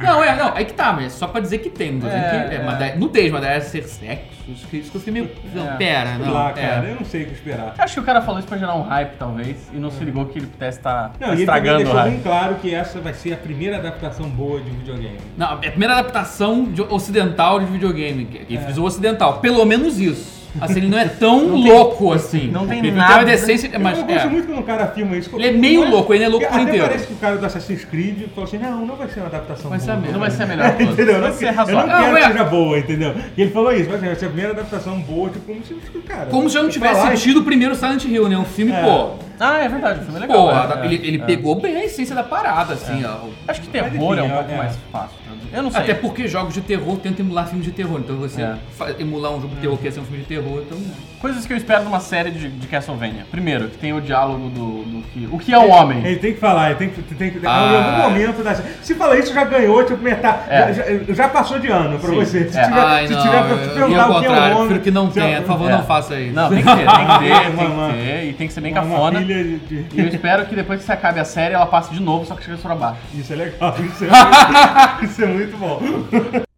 [0.03, 1.93] Não, é, não, aí que tá, mas é só pra dizer que tem.
[1.93, 2.63] Não É, que é, é.
[2.65, 4.35] mas da- nudez, mas deve ser sexo.
[4.49, 5.31] Isso que isso que eu fiquei meio.
[5.53, 5.75] Não, É.
[5.77, 6.33] pera, não.
[6.33, 6.53] lá, é.
[6.53, 7.73] cara, eu não sei o que esperar.
[7.77, 10.25] Acho que o cara falou isso pra gerar um hype, talvez, e não se ligou
[10.25, 12.23] que ele pudesse estar Não, e ele também estragando o deixou bem hype.
[12.23, 15.17] claro que essa vai ser a primeira adaptação boa de videogame.
[15.37, 18.25] Não, é a primeira adaptação de- ocidental de videogame.
[18.25, 19.39] que- Que frisou ocidental.
[19.39, 20.34] Pelo menos isso.
[20.61, 22.47] Assim, ele não é tão louco assim.
[22.51, 24.29] não tem ele nada- Tem uma decência, mas eu gosto é.
[24.29, 25.29] muito quando o cara filma isso.
[25.35, 26.85] Ele é meio louco, ele é louco por Até inteiro.
[26.87, 29.69] parece que o cara do Assassin's Creed falou assim, não, não vai ser uma adaptação
[29.69, 29.97] Vai ser boa.
[29.97, 30.13] a mesma.
[30.13, 30.93] Não vai ser a melhor todas.
[30.93, 31.19] Entendeu?
[31.19, 31.87] Vai Não, ser eu não razoável.
[31.91, 32.27] quero Não, que é.
[32.31, 33.15] seja boa, entendeu?
[33.37, 35.73] E ele falou isso, vai ser vai ser a primeira adaptação boa, tipo, como se,
[36.07, 36.25] cara...
[36.27, 38.37] Como se eu não tivesse falar- tido o primeiro Silent Hill, né?
[38.37, 38.81] Um filme, É.
[38.81, 39.11] pô.
[39.39, 40.37] Ah, é verdade, o filme é legal.
[40.45, 41.25] Pô, é, a- é, ele, ele é.
[41.25, 43.27] pegou bem a essência da parada, assim, ó.
[43.47, 44.57] Acho que terror é um pouco é.
[44.57, 45.25] mais fácil.
[45.53, 45.81] Eu não sei.
[45.81, 47.99] Até porque jogos de terror tentam emular filmes de terror.
[47.99, 48.55] Então você É.
[48.99, 50.77] emular um jogo de terror que ia ser um filme de terror, então.
[51.21, 53.25] Coisas que eu espero numa série de, de Castlevania.
[53.31, 55.27] Primeiro, que tem o diálogo do, do que.
[55.31, 56.03] O que é o homem?
[56.05, 57.01] Ele tem que falar, ele tem que.
[57.15, 57.71] Tem que Ah.
[57.71, 60.39] Em algum momento da Se falar isso, já ganhou, tipo, metade.
[60.49, 60.73] É.
[60.73, 62.49] Já, já- passou de ano pra Sim, você.
[62.49, 62.63] Se é.
[62.63, 64.55] tiver, Ai, se não, tiver pra eu- eu perguntar o que é o homem.
[64.57, 65.37] prefiro que não tenha.
[65.41, 65.73] Por favor, É.
[65.77, 66.33] não faça isso.
[66.35, 68.25] Não, tem que ter, tem que ter, tem que ter.
[68.25, 69.19] E tem que ser bem Uma, cafona.
[69.25, 71.91] Pilha de, de- E eu espero que depois que você acabe a série, ela passe
[71.93, 73.01] de novo, só que chega pra baixo.
[73.13, 74.09] Isso é legal, isso é,
[75.05, 75.79] isso é muito bom.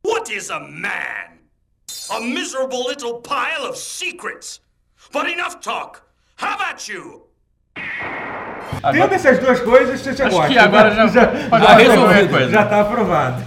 [0.05, 1.27] What is a man?
[2.09, 4.61] A miserable little pile of secrets.
[5.11, 6.01] But enough talk.
[6.37, 7.26] How about you?
[8.91, 10.51] Tendo essas duas coisas, você, Acho gosta.
[10.51, 12.49] que agora já- já, já, resolver já, a coisa.
[12.51, 13.43] já tá aprovado.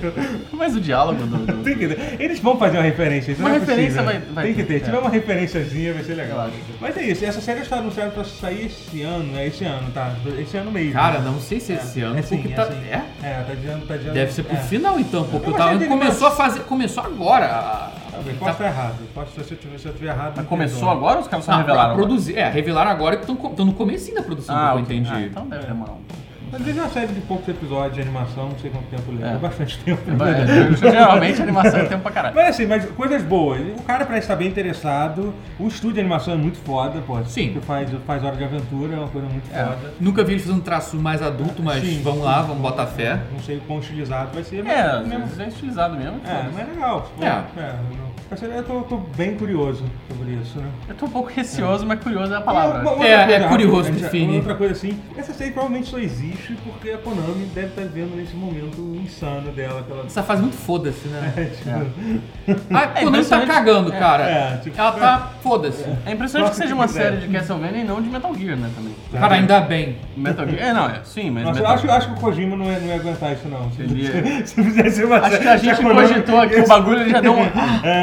[0.52, 1.36] Mas o diálogo do.
[1.38, 2.16] do- Tem que ter.
[2.20, 4.74] Eles vão fazer uma referência, isso Uma não é referência vai- vai Tem que ter.
[4.78, 4.84] Se é.
[4.86, 6.40] tiver uma referenciazinha, vai ser legal.
[6.40, 6.52] Acho.
[6.80, 10.12] Mas é isso, essa série está anunciada pra sair esse ano, é esse ano, tá?
[10.38, 10.92] Esse ano mesmo.
[10.94, 12.68] Cara, não sei se esse ano, é sim, porque é tá.
[12.90, 13.02] É?
[13.26, 14.14] É, tá dizendo, tá dizendo.
[14.14, 14.60] Deve ser pro é.
[14.60, 15.84] final então, porque Eu eu tava.
[15.84, 16.60] Começou a fazer.
[16.60, 17.46] Começou agora.
[17.46, 18.94] a- Tá- posso estar errado.
[19.14, 20.32] Posso, se eu tiver, se eu tiver errado.
[20.36, 20.96] Mas me começou perdoa.
[20.96, 21.92] agora ou os caras só Não, revelaram?
[21.92, 22.36] a produzir.
[22.38, 25.10] É, revelaram agora que estão no comecinho da produção, Ah, eu entendi.
[25.12, 26.24] Ah, então deve demorar um pouco.
[26.52, 29.26] Às vezes é uma série de poucos episódios de animação, não sei quanto tempo leva.
[29.26, 29.34] É.
[29.34, 30.00] É bastante tempo.
[30.08, 32.34] É, Geralmente a animação é tempo pra caralho.
[32.36, 33.60] Mas assim, mas coisas boas.
[33.76, 35.34] O cara parece estar bem interessado.
[35.58, 37.18] O estúdio de animação é muito foda, pô.
[37.24, 37.54] Sim.
[37.54, 39.64] Que faz, faz Hora de Aventura, é uma coisa muito É.
[39.64, 39.94] foda.
[39.98, 42.24] Nunca vi eles fazendo um traço mais adulto, mas Sim, vamos sim.
[42.26, 43.18] lá, vamos botar fé.
[43.32, 46.20] Não sei o quão estilizado vai ser, mas É, às mesmo- é estilizado mesmo.
[46.24, 47.10] É, mas é legal.
[47.18, 47.24] pô.
[47.24, 47.42] É.
[47.56, 48.03] mas
[48.42, 50.66] Eu tô, tô bem curioso sobre isso, né?
[50.88, 52.80] Eu tô um pouco receoso, mas curioso é a palavra.
[52.80, 54.36] Uma- uma É, é coisa, curioso, rápido, já- define.
[54.38, 58.34] Outra coisa assim, essa série provavelmente só existe porque a Konami deve estar vendo nesse
[58.34, 59.82] momento insano dela.
[59.84, 60.04] Que ela...
[60.06, 61.32] Essa fase muito foda-se, né?
[61.36, 64.24] É, tipo, Ah, É ele tá cagando, cara.
[64.24, 65.84] é, tipo, Ela tá foda-se.
[66.04, 67.02] É impressionante que Gosta seja que uma quiser.
[67.04, 68.94] série de Castlevania e não de Metal Gear, né, também.
[69.12, 69.96] Cara, ainda bem.
[70.16, 72.80] Metal Gear, é, não, é, sim, mas Nossa, acho, acho que o Kojima não ia,
[72.80, 73.70] não ia aguentar isso, não.
[73.72, 77.10] Se, Ele se fizesse uma Acho que a gente Konami- cogitou aqui o bagulho ele
[77.10, 77.44] já deu um...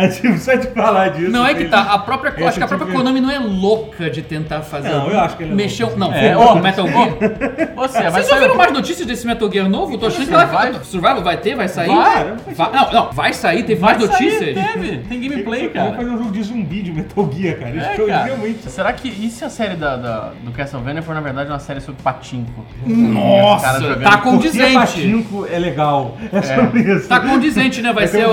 [0.03, 1.31] É, tipo, só de falar disso.
[1.31, 4.09] Não é que tá, a própria, acho que a própria tipo Konami não é louca
[4.09, 4.89] de tentar fazer.
[4.89, 7.09] Não, eu acho que ele é Mexeu, louco, não, É, ó, o Metal Gear.
[7.77, 9.97] Ou seja, Vocês já viram mais notícias desse Metal Gear novo?
[9.97, 11.87] Tô achando que vai, Survival vai ter, vai sair?
[11.87, 12.33] Vai.
[12.55, 14.55] Vai- não, não, vai sair, teve Vai mais notícias.
[14.55, 14.97] sair, teve.
[15.09, 15.93] Tem gameplay, Vamos cara.
[15.95, 17.69] fazer um jogo de zumbi de Metal Gear, cara.
[17.75, 18.23] Isso É, foi cara.
[18.25, 18.69] realmente.
[18.71, 19.07] Será que...
[19.07, 22.65] E se a série da, da- do Castlevania for, na verdade, uma série sobre patinco?
[22.85, 24.73] Nossa, tá Porque condizente.
[24.75, 26.17] Patinco é legal.
[26.31, 27.07] É sobre isso.
[27.07, 27.91] Tá condizente, né?
[27.93, 28.31] Vai, ser o.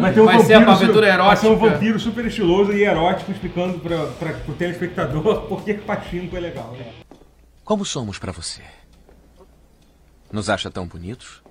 [0.00, 0.64] Vai ter um vai ser a su-
[1.04, 1.70] aventura Vai ser um erótica.
[1.70, 6.76] vampiro super estiloso e erótico explicando pra, pro telespectador por que Patinco é legal.
[7.64, 8.62] Como somos pra você?
[10.32, 11.43] Nos acha tão bonitos?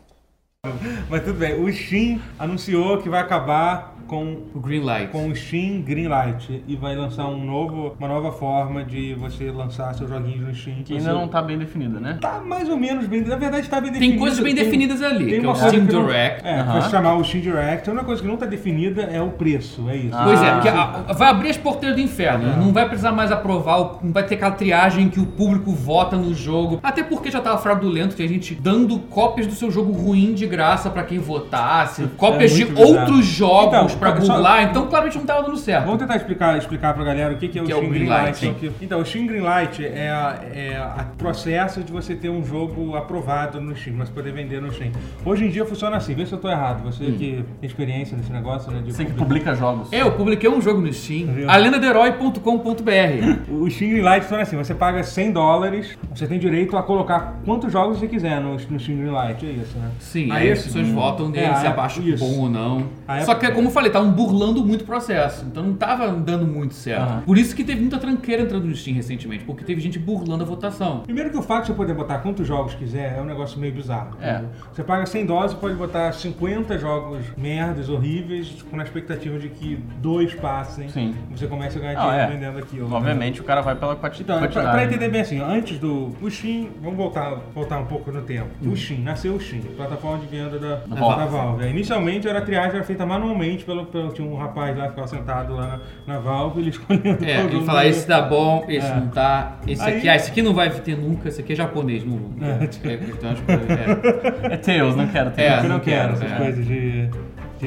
[1.09, 1.61] Mas tudo bem.
[1.61, 5.07] O Steam anunciou que vai acabar com O Greenlight.
[5.11, 9.93] com o Steam Greenlight e vai lançar um novo, uma nova forma de você lançar
[9.93, 10.83] seus joguinhos no Steam.
[10.83, 12.17] Que ainda não tá bem definida, né?
[12.21, 13.21] Tá mais ou menos bem.
[13.21, 14.11] Na verdade, tá bem definido.
[14.13, 16.45] Tem coisas bem definidas ali, que é o uma Steam que não- Direct.
[16.45, 16.71] É, Aham.
[16.73, 17.89] vai se chamar o Steam Direct.
[17.89, 20.17] A única coisa que não tá definida é o preço, é isso.
[20.23, 20.53] Pois é, Ah.
[20.53, 22.57] porque a- vai abrir as porteiras do inferno.
[22.57, 26.15] Não vai precisar mais aprovar, o- não vai ter aquela triagem que o público vota
[26.17, 26.79] no jogo.
[26.83, 30.89] Até porque já tava fraudulento, tinha gente dando cópias do seu jogo ruim de graça
[30.89, 32.99] pra quem votasse, cópias de É muito bizarro.
[32.99, 35.85] outros jogos Então, pra só- burlar, então claramente não tava dando certo.
[35.85, 37.91] Vamos tentar explicar, explicar pra galera o que, que é o Que é o Steam
[37.91, 38.73] Greenlight, Greenlight.
[38.77, 40.07] que- Então, o Steam Greenlight é,
[40.53, 44.71] é o processo de você ter um jogo aprovado no Steam, mas poder vender no
[44.71, 44.91] Steam.
[45.25, 46.83] Hoje em dia funciona assim, vê se eu tô errado.
[46.83, 47.15] Você Hum.
[47.17, 48.81] que tem experiência nesse negócio, né?
[48.85, 49.51] De Você que publicar.
[49.51, 49.91] publica jogos.
[49.91, 51.49] Eu publiquei um jogo no Steam, Viu?
[51.49, 53.43] alendadeherói.com.br.
[53.53, 57.71] O Steam Greenlight funciona assim, você paga 100 dólares, você tem direito a colocar quantos
[57.71, 59.89] jogos você quiser no, no Steam Greenlight, é isso, né?
[59.99, 62.23] Sim, Aí aí as pessoas votam nele, É, se é, acha isso.
[62.25, 62.85] bom ou não.
[63.07, 65.45] Aí é- Só que, como eu falei, estavam burlando muito o processo.
[65.45, 67.01] Então não tava dando muito certo.
[67.01, 67.21] Aham.
[67.25, 70.47] Por isso que teve muita tranqueira entrando no Steam recentemente, porque teve gente burlando a
[70.47, 70.99] votação.
[70.99, 73.73] Primeiro que o fato de você poder botar quantos jogos quiser é um negócio meio
[73.73, 74.17] bizarro.
[74.21, 74.41] É.
[74.73, 79.49] Você paga 100 dólares, você pode botar 50 jogos merdas, horríveis, com a expectativa de
[79.49, 81.13] que dois passem Sim.
[81.31, 82.33] e você comece a ganhar Não, dinheiro é.
[82.35, 82.89] vendendo aquilo.
[82.89, 82.95] né?
[82.95, 84.71] Obviamente o cara vai pela quanti- Então, pra, quantidade.
[84.71, 86.11] pra entender bem assim, antes do.
[86.21, 88.47] O Steam, vamos voltar, voltar um pouco no tempo.
[88.63, 88.71] Hum.
[88.71, 91.25] O Steam, nasceu o Steam, plataforma de venda da, da, Valve.
[91.27, 91.67] Valve.
[91.69, 94.09] Inicialmente era a triagem era feita manualmente pelo, pelo.
[94.11, 97.51] Tinha um rapaz lá que ficava sentado lá na, na Valve, ele escolhendo É, ele
[97.51, 98.95] jogo fala, ia- esse tá bom, esse É.
[98.95, 101.55] não tá, esse Aí- aqui, ah, esse aqui não vai ter nunca, esse aqui é
[101.55, 102.19] japonês, não.
[102.41, 104.53] É, É, então, acho que, é.
[104.53, 105.63] É Tails, não quero É, Tails.
[105.63, 106.35] Eu não não quero quero, essas é.
[106.37, 106.92] coisas de.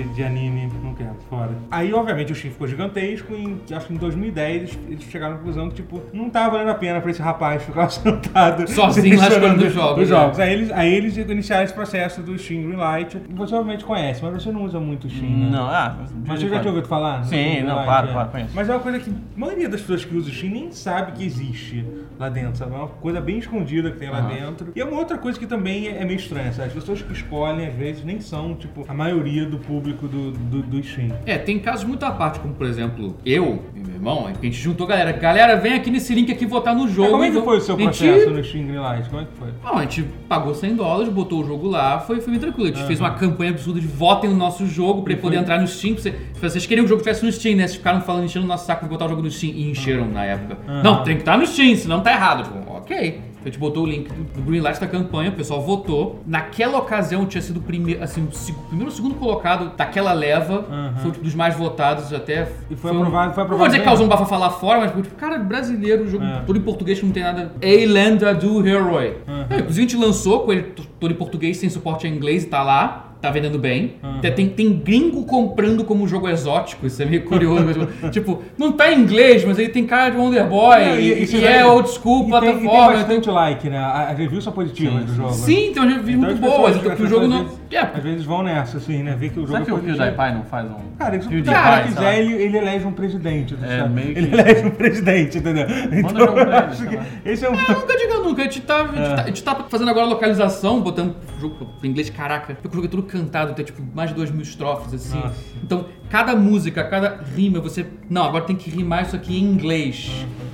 [0.02, 1.50] De, anime, não quero, fora.
[1.70, 5.38] Aí, obviamente, o Steam ficou gigantesco e acho que em 2010 eles, eles chegaram à
[5.38, 9.66] conclusão que, tipo, não tava valendo a pena pra esse rapaz ficar sentado Sozinho escolhendo
[9.66, 10.16] os jogos, os né?
[10.16, 10.40] jogos.
[10.40, 13.20] Aí eles, aí eles iniciaram esse processo do Steam Greenlight.
[13.30, 15.50] Você obviamente conhece, mas você não usa muito o Steam, né?
[15.50, 17.24] Não, ah, Mas você já tinha ouvido falar?
[17.24, 18.12] Sim, não, claro, é.
[18.12, 18.50] claro, conheço.
[18.54, 21.12] Mas é uma coisa que a maioria das pessoas que usam o Steam nem sabe
[21.12, 21.85] que existe
[22.18, 22.74] lá dentro, sabe?
[22.74, 24.72] É uma coisa bem escondida que tem lá dentro.
[24.74, 26.68] E é uma outra coisa que também é meio estranha, sabe?
[26.68, 30.62] As pessoas que escolhem, às vezes, nem são, tipo, a maioria do público do, do,
[30.62, 31.11] do Steam.
[31.25, 34.57] É, tem casos muito à parte, como por exemplo, eu e meu irmão, a gente
[34.57, 35.12] juntou a galera.
[35.12, 37.11] Galera, vem aqui nesse link aqui votar no jogo.
[37.11, 39.09] Como é que foi o seu a gente- processo no Steam Greenlight?
[39.09, 39.49] Como é que foi?
[39.64, 42.68] Não, a gente pagou 100 dólares, botou o jogo lá, foi, foi bem tranquilo.
[42.70, 45.61] A gente fez uma campanha absurda de votem no nosso jogo pra ele poder entrar
[45.61, 45.94] no Steam.
[45.96, 47.62] Você, vocês queriam que o jogo estivesse no Steam, né?
[47.66, 49.53] Vocês ficaram falando, enchendo o nosso saco de botar o jogo no Steam.
[49.55, 50.57] E encheram na época.
[50.83, 52.44] Não, tem que estar no Steam, senão tá errado.
[52.44, 53.20] Tipo, ok.
[53.46, 56.18] A gente botou o link do Greenlight da campanha, o pessoal votou.
[56.26, 58.26] Naquela ocasião tinha sido o primeiro, assim,
[58.66, 60.64] primeiro ou segundo colocado daquela leva.
[61.00, 62.50] Foi tipo, dos mais votados até.
[62.68, 64.80] E foi um- aprovado- foi Não vou aprovado dizer que causou um bafafá lá fora,
[64.80, 66.40] mas tipo, cara, brasileiro, jogo É.
[66.44, 67.52] todo em português que não tem nada.
[67.62, 69.18] A Lenda do Herói.
[69.48, 72.46] É, inclusive a gente lançou com ele todo em português, sem suporte em inglês e
[72.48, 73.05] tá lá.
[73.20, 73.94] Tá vendendo bem.
[74.02, 77.64] Até Tem, tem gringo comprando como jogo exótico, isso é meio curioso.
[77.87, 80.85] tipo, tipo, não tá em inglês, mas ele tem cara de Wonder Boy.
[80.85, 82.92] Não, e, e já- é old school, e tem, e tem plataforma.
[82.92, 83.79] bastante like, né?
[83.79, 85.33] A- As reviews são positivas do jogo.
[85.33, 86.72] Sim, tem uma review Então, muito boa.
[86.96, 87.44] que o jogo não.
[87.44, 89.16] Vezes, É, às vezes vão nessa, assim, né?
[89.18, 89.98] Ver que o jogo Será que é o positivo.
[90.05, 90.74] PewDiePie não faz um...
[90.98, 93.55] Cara, se o cara quiser, ele, ele elege um presidente.
[93.55, 95.66] do É, meio que- Ele elege um presidente, entendeu?
[95.92, 96.98] Então, acho sei que
[97.29, 97.52] esse é um...
[97.57, 99.14] Nunca diga nunca, a gente, tá, a, gente É.
[99.16, 102.87] tá, a gente tá fazendo agora localização, botando o jogo em inglês, caraca, o jogo
[102.87, 105.18] é tudo cantado, tem tipo mais de dois mil estrofes, assim.
[105.18, 105.35] Nossa.
[105.62, 107.85] Então, cada música, cada rima, você.
[108.09, 110.11] Não, agora tem que rimar isso aqui em inglês.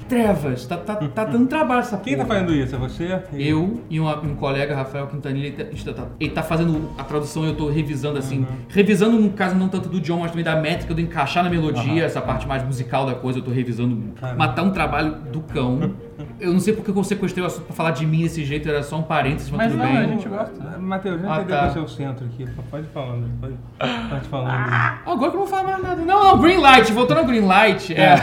[0.08, 2.74] Trevas, tá, tá, tá dando trabalho essa Quem tá fazendo isso?
[2.74, 3.18] É você?
[3.32, 7.04] Eu e um, um colega, Rafael Quintanilha, ele tá, ele tá- ele tá fazendo a
[7.04, 8.46] tradução eu tô revisando assim.
[8.68, 12.04] Revisando, no caso, não tanto do John, mas também da métrica, do encaixar na melodia,
[12.04, 14.12] essa parte mais musical da coisa, eu tô revisando.
[14.14, 14.38] Caramba.
[14.38, 15.92] Mas tá um trabalho do cão.
[16.40, 18.82] Eu não sei porque eu sequestrei o assunto pra falar de mim desse jeito, era
[18.82, 19.96] só um parênteses, mas, Mas tudo não, bem.
[19.98, 20.78] a gente gosta.
[20.78, 21.72] Matheus, já Ah, entendeu tá.
[21.78, 22.46] é o centro aqui.
[22.70, 23.24] Pode ir falando.
[23.40, 23.54] Pode,
[24.10, 24.50] pode falando.
[25.06, 26.02] Agora que eu não vou falar mais nada.
[26.02, 27.94] Não, não, Greenlight, voltando ao Greenlight.
[27.94, 28.14] É.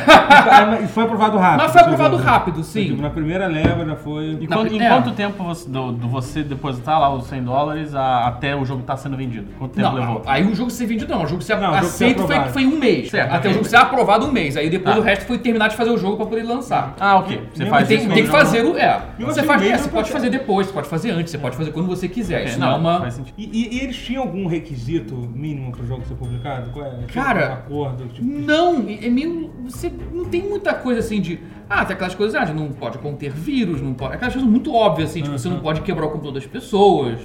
[0.83, 1.61] E foi aprovado rápido.
[1.63, 2.29] Mas foi aprovado jogo.
[2.29, 2.85] rápido, sim.
[2.89, 4.37] Tipo, Na primeira leva já foi...
[4.41, 4.89] E Na- quanto- em é.
[4.89, 8.81] quanto tempo você, do, do você depositar lá os 100 dólares a- até o jogo
[8.81, 9.47] estar sendo vendido?
[9.57, 10.21] Quanto tempo Não, levou?
[10.25, 12.39] aí o jogo ser vendido não, o jogo ser Não, o jogo ser aceito foi,
[12.49, 13.09] foi um mês.
[13.09, 13.31] Certo.
[13.33, 14.55] Até o jogo ser aprovado um mês.
[14.57, 15.01] Aí depois Tá.
[15.01, 16.93] o resto foi terminar de fazer o jogo pra poder lançar.
[16.99, 17.37] Ah, ok.
[17.53, 18.77] Você Mesmo faz tem, tem que fazer o.
[18.77, 19.01] É.
[19.19, 19.61] Você faz.
[19.61, 22.37] É, você pode fazer depois, você pode fazer antes, você pode fazer quando você quiser.
[22.39, 22.99] Ok, Isso não, é uma.
[23.01, 23.33] faz sentido.
[23.37, 26.69] E, e- e eles tinham algum requisito mínimo pro jogo ser publicado?
[26.71, 26.89] Qual é?
[26.91, 28.07] Tipo, Cara, Um acordo?
[28.07, 29.51] Tipo, Não, é meio.
[29.65, 31.39] Você não tem muita coisa assim de.
[31.69, 34.15] Ah, tem aquelas coisas, ah, não pode conter vírus, não pode.
[34.15, 37.19] Aquelas coisas muito óbvias, assim, tipo, você não pode quebrar o computador das pessoas.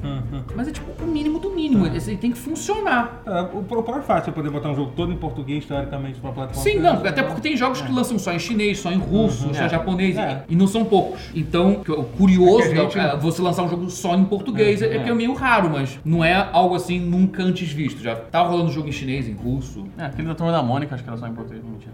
[0.54, 1.86] Mas é tipo o mínimo do mínimo.
[1.86, 3.22] Esse tem que funcionar.
[3.26, 6.62] é, o, próprio fato é poder botar um jogo todo em português, teoricamente, pra plataforma.
[6.70, 9.62] Sim, não, até porque tem jogos que lançam só em chinês, só em russo, só
[9.62, 9.68] em É.
[9.68, 10.44] japonês, É.
[10.48, 11.20] e, e não são poucos.
[11.34, 14.82] Então, o curioso É que a gente- é você lançar um jogo só em português
[14.82, 18.02] é, que é meio raro, mas não é algo assim nunca antes visto.
[18.02, 19.86] Já tava rolando jogo em chinês, em russo.
[19.96, 21.92] É, aquele da turma da Mônica, acho que era só em português, mentira.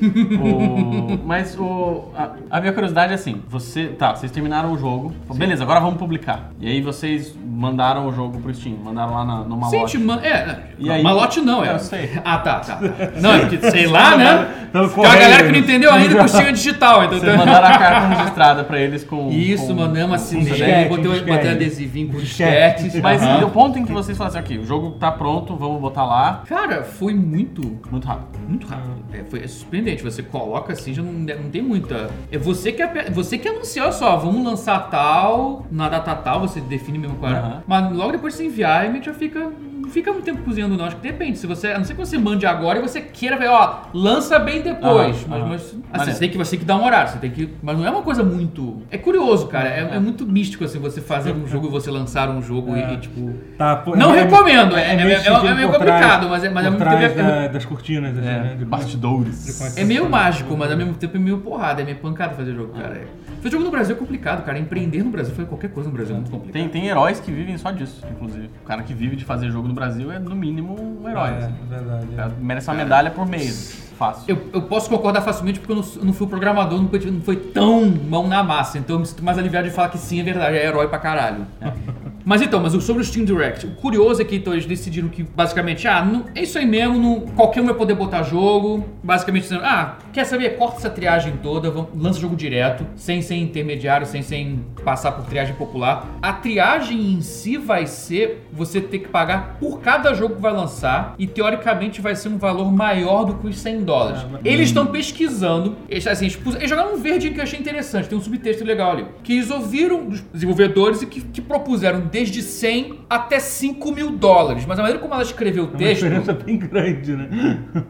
[0.42, 2.04] O- Mas o...
[2.16, 3.88] a, a minha curiosidade é assim, você.
[3.88, 5.12] Tá, vocês terminaram o jogo.
[5.34, 6.50] Beleza, agora vamos publicar.
[6.60, 9.90] E aí vocês mandaram o jogo pro Steam, mandaram lá na, no Sim, malote.
[9.92, 11.74] te man- é, E aí- malote não, é.
[11.74, 12.10] Eu sei.
[12.24, 12.78] Ah, tá, tá.
[13.20, 14.48] Não, é porque, sei lá, né?
[14.72, 17.18] Pelo Tem uma galera que não entendeu ainda com o digital, então.
[17.18, 19.28] Vocês mandaram a carta registrada pra eles com.
[19.30, 22.84] Isso, com, mandamos, assinei, botei, botei adesivinho com Disquete.
[22.84, 23.02] disquetes.
[23.02, 23.44] Mas Aham.
[23.46, 26.42] o ponto em que vocês falaram assim, ok, o jogo tá pronto, vamos botar lá.
[26.48, 28.38] Cara, foi muito Muito rápido.
[28.48, 28.94] Muito rápido.
[29.12, 30.02] É, foi é surpreendente.
[30.02, 32.08] Você coloca assim, já não, não tem muita.
[32.30, 36.60] É você que, você que anuncia, olha só, vamos lançar tal, na data tal, você
[36.60, 37.49] define mesmo qual é.
[37.66, 39.50] Mas logo depois de você enviar, a gente já fica.
[39.80, 40.84] Não fica muito tempo cozinhando, não.
[40.84, 41.36] Acho que depende.
[41.38, 44.38] Se você, a não ser que você mande agora e você queira ver, ó, lança
[44.38, 45.16] bem depois.
[45.24, 45.48] Aham, mas, aham.
[45.48, 46.12] mas assim, Maneiro.
[46.12, 47.48] você tem que você tem que dar uma horário, você tem que.
[47.62, 48.82] Mas não é uma coisa muito.
[48.90, 49.68] É curioso, cara.
[49.68, 52.94] É, é muito místico assim, você fazer um jogo e você lançar um jogo e,
[52.94, 53.32] e, tipo.
[53.58, 56.70] Tá, pô, Não é- recomendo, é- é- meio é- é complicado, mas é- mas é
[56.70, 58.54] muito tempo- da- das cortinas, assim, É, né?
[58.58, 59.76] De- bastidores.
[59.76, 62.74] É meio mágico, mas ao mesmo tempo é meio porrada, é meio pancada fazer jogo,
[62.74, 63.06] cara.
[63.40, 63.42] É.
[63.42, 64.58] Fazer jogo no Brasil é complicado, cara.
[64.58, 66.52] Empreender no Brasil, fazer qualquer coisa no Brasil é muito complicado.
[66.52, 68.50] Tem, tem heróis que vivem só disso, inclusive.
[68.62, 71.30] O cara que vive de fazer jogo no Brasil é, no mínimo, um herói.
[71.30, 71.54] É, assim.
[71.68, 72.06] verdade.
[72.06, 73.90] O cara merece uma medalha por mês.
[73.96, 74.24] Fácil.
[74.28, 77.20] Eu, eu posso concordar facilmente porque eu não, eu não fui programador, não foi, não
[77.20, 78.78] foi tão mão na massa.
[78.78, 80.98] Então eu me sinto mais aliviado de falar que sim, é verdade, é herói pra
[80.98, 81.46] caralho.
[82.24, 85.08] Mas então, mas o- sobre o Steam Direct, o curioso é que então, eles decidiram
[85.08, 88.84] que basicamente, ah, não- é isso aí mesmo, não- qualquer um vai poder botar jogo.
[89.02, 90.56] Basicamente dizendo, ah, quer saber?
[90.56, 95.12] Corta essa triagem toda, vamos, lança o jogo direto, sem ser intermediário, sem, sem passar
[95.12, 96.06] por triagem popular.
[96.22, 100.52] A triagem em si vai ser você ter que pagar por cada jogo que vai
[100.52, 104.20] lançar e teoricamente vai ser um valor maior do que os 100 dólares.
[104.32, 107.58] Ah, Eles estão pesquisando, eles, assim, eles, pus- eles jogaram um verde que eu achei
[107.58, 112.00] interessante, tem um subtexto legal ali, que eles ouviram dos desenvolvedores e que, que propuseram
[112.10, 114.64] desde 100 até 5 mil dólares.
[114.66, 116.02] Mas a maneira como ela escreveu o É uma texto.
[116.02, 117.28] diferença bem grande, né?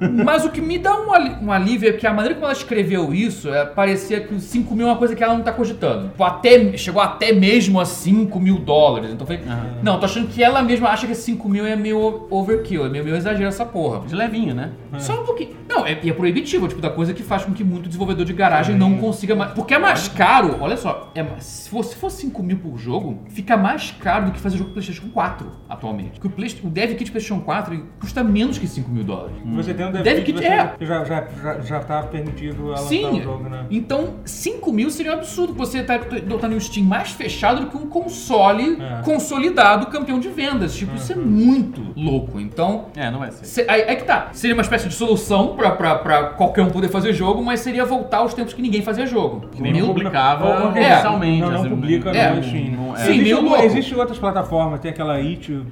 [0.25, 1.09] Mas o que me dá um,
[1.47, 4.75] um alívio é que a maneira como ela escreveu isso, é, parecia que os 5
[4.75, 6.09] mil é uma coisa que ela não tá cogitando.
[6.09, 9.11] Tipo, até, chegou até mesmo a 5 mil dólares.
[9.11, 9.43] Então eu falei,
[9.83, 13.05] não, tô achando que ela mesma acha que 5 mil é meio overkill, é meio,
[13.05, 14.01] meio exagero essa porra.
[14.07, 14.71] De levinho, né?
[14.99, 15.51] Só um pouquinho.
[15.69, 18.25] Não, é, e é proibitivo, é tipo da coisa que faz com que muito desenvolvedor
[18.25, 19.53] de garagem não consiga mais.
[19.53, 23.19] Porque é mais caro, olha só, é, se for, se for 5 mil por jogo,
[23.29, 26.13] fica mais caro do que fazer jogo PlayStation 4 atualmente.
[26.19, 29.37] Porque o, Play, o dev kit PlayStation 4 ele custa menos que 5 mil dólares.
[29.55, 30.75] Você tem um Dev dev kit kit, é.
[30.81, 33.67] já, já, já, já tá permitido ela lançar Sim, o jogo, né?
[33.71, 35.55] então 5 mil seria um absurdo.
[35.55, 39.03] Você tá botando o Steam mais fechado do que um console É.
[39.03, 40.75] consolidado campeão de vendas.
[40.75, 42.41] Tipo, isso é muito louco.
[42.41, 43.45] Então, É, não vai ser.
[43.45, 44.29] Se- aí, aí que tá.
[44.33, 47.85] Seria uma espécie de solução pra, pra, pra qualquer um poder fazer jogo, mas seria
[47.85, 49.47] voltar aos tempos que ninguém fazia jogo.
[49.53, 51.41] Que nem publicava oficialmente.
[51.41, 52.71] Não, não assim, publica É, no Steam.
[52.71, 52.99] não- é.
[53.01, 53.63] Sim, existe, meio louco.
[53.63, 55.67] existe outras plataformas, tem aquela it.io.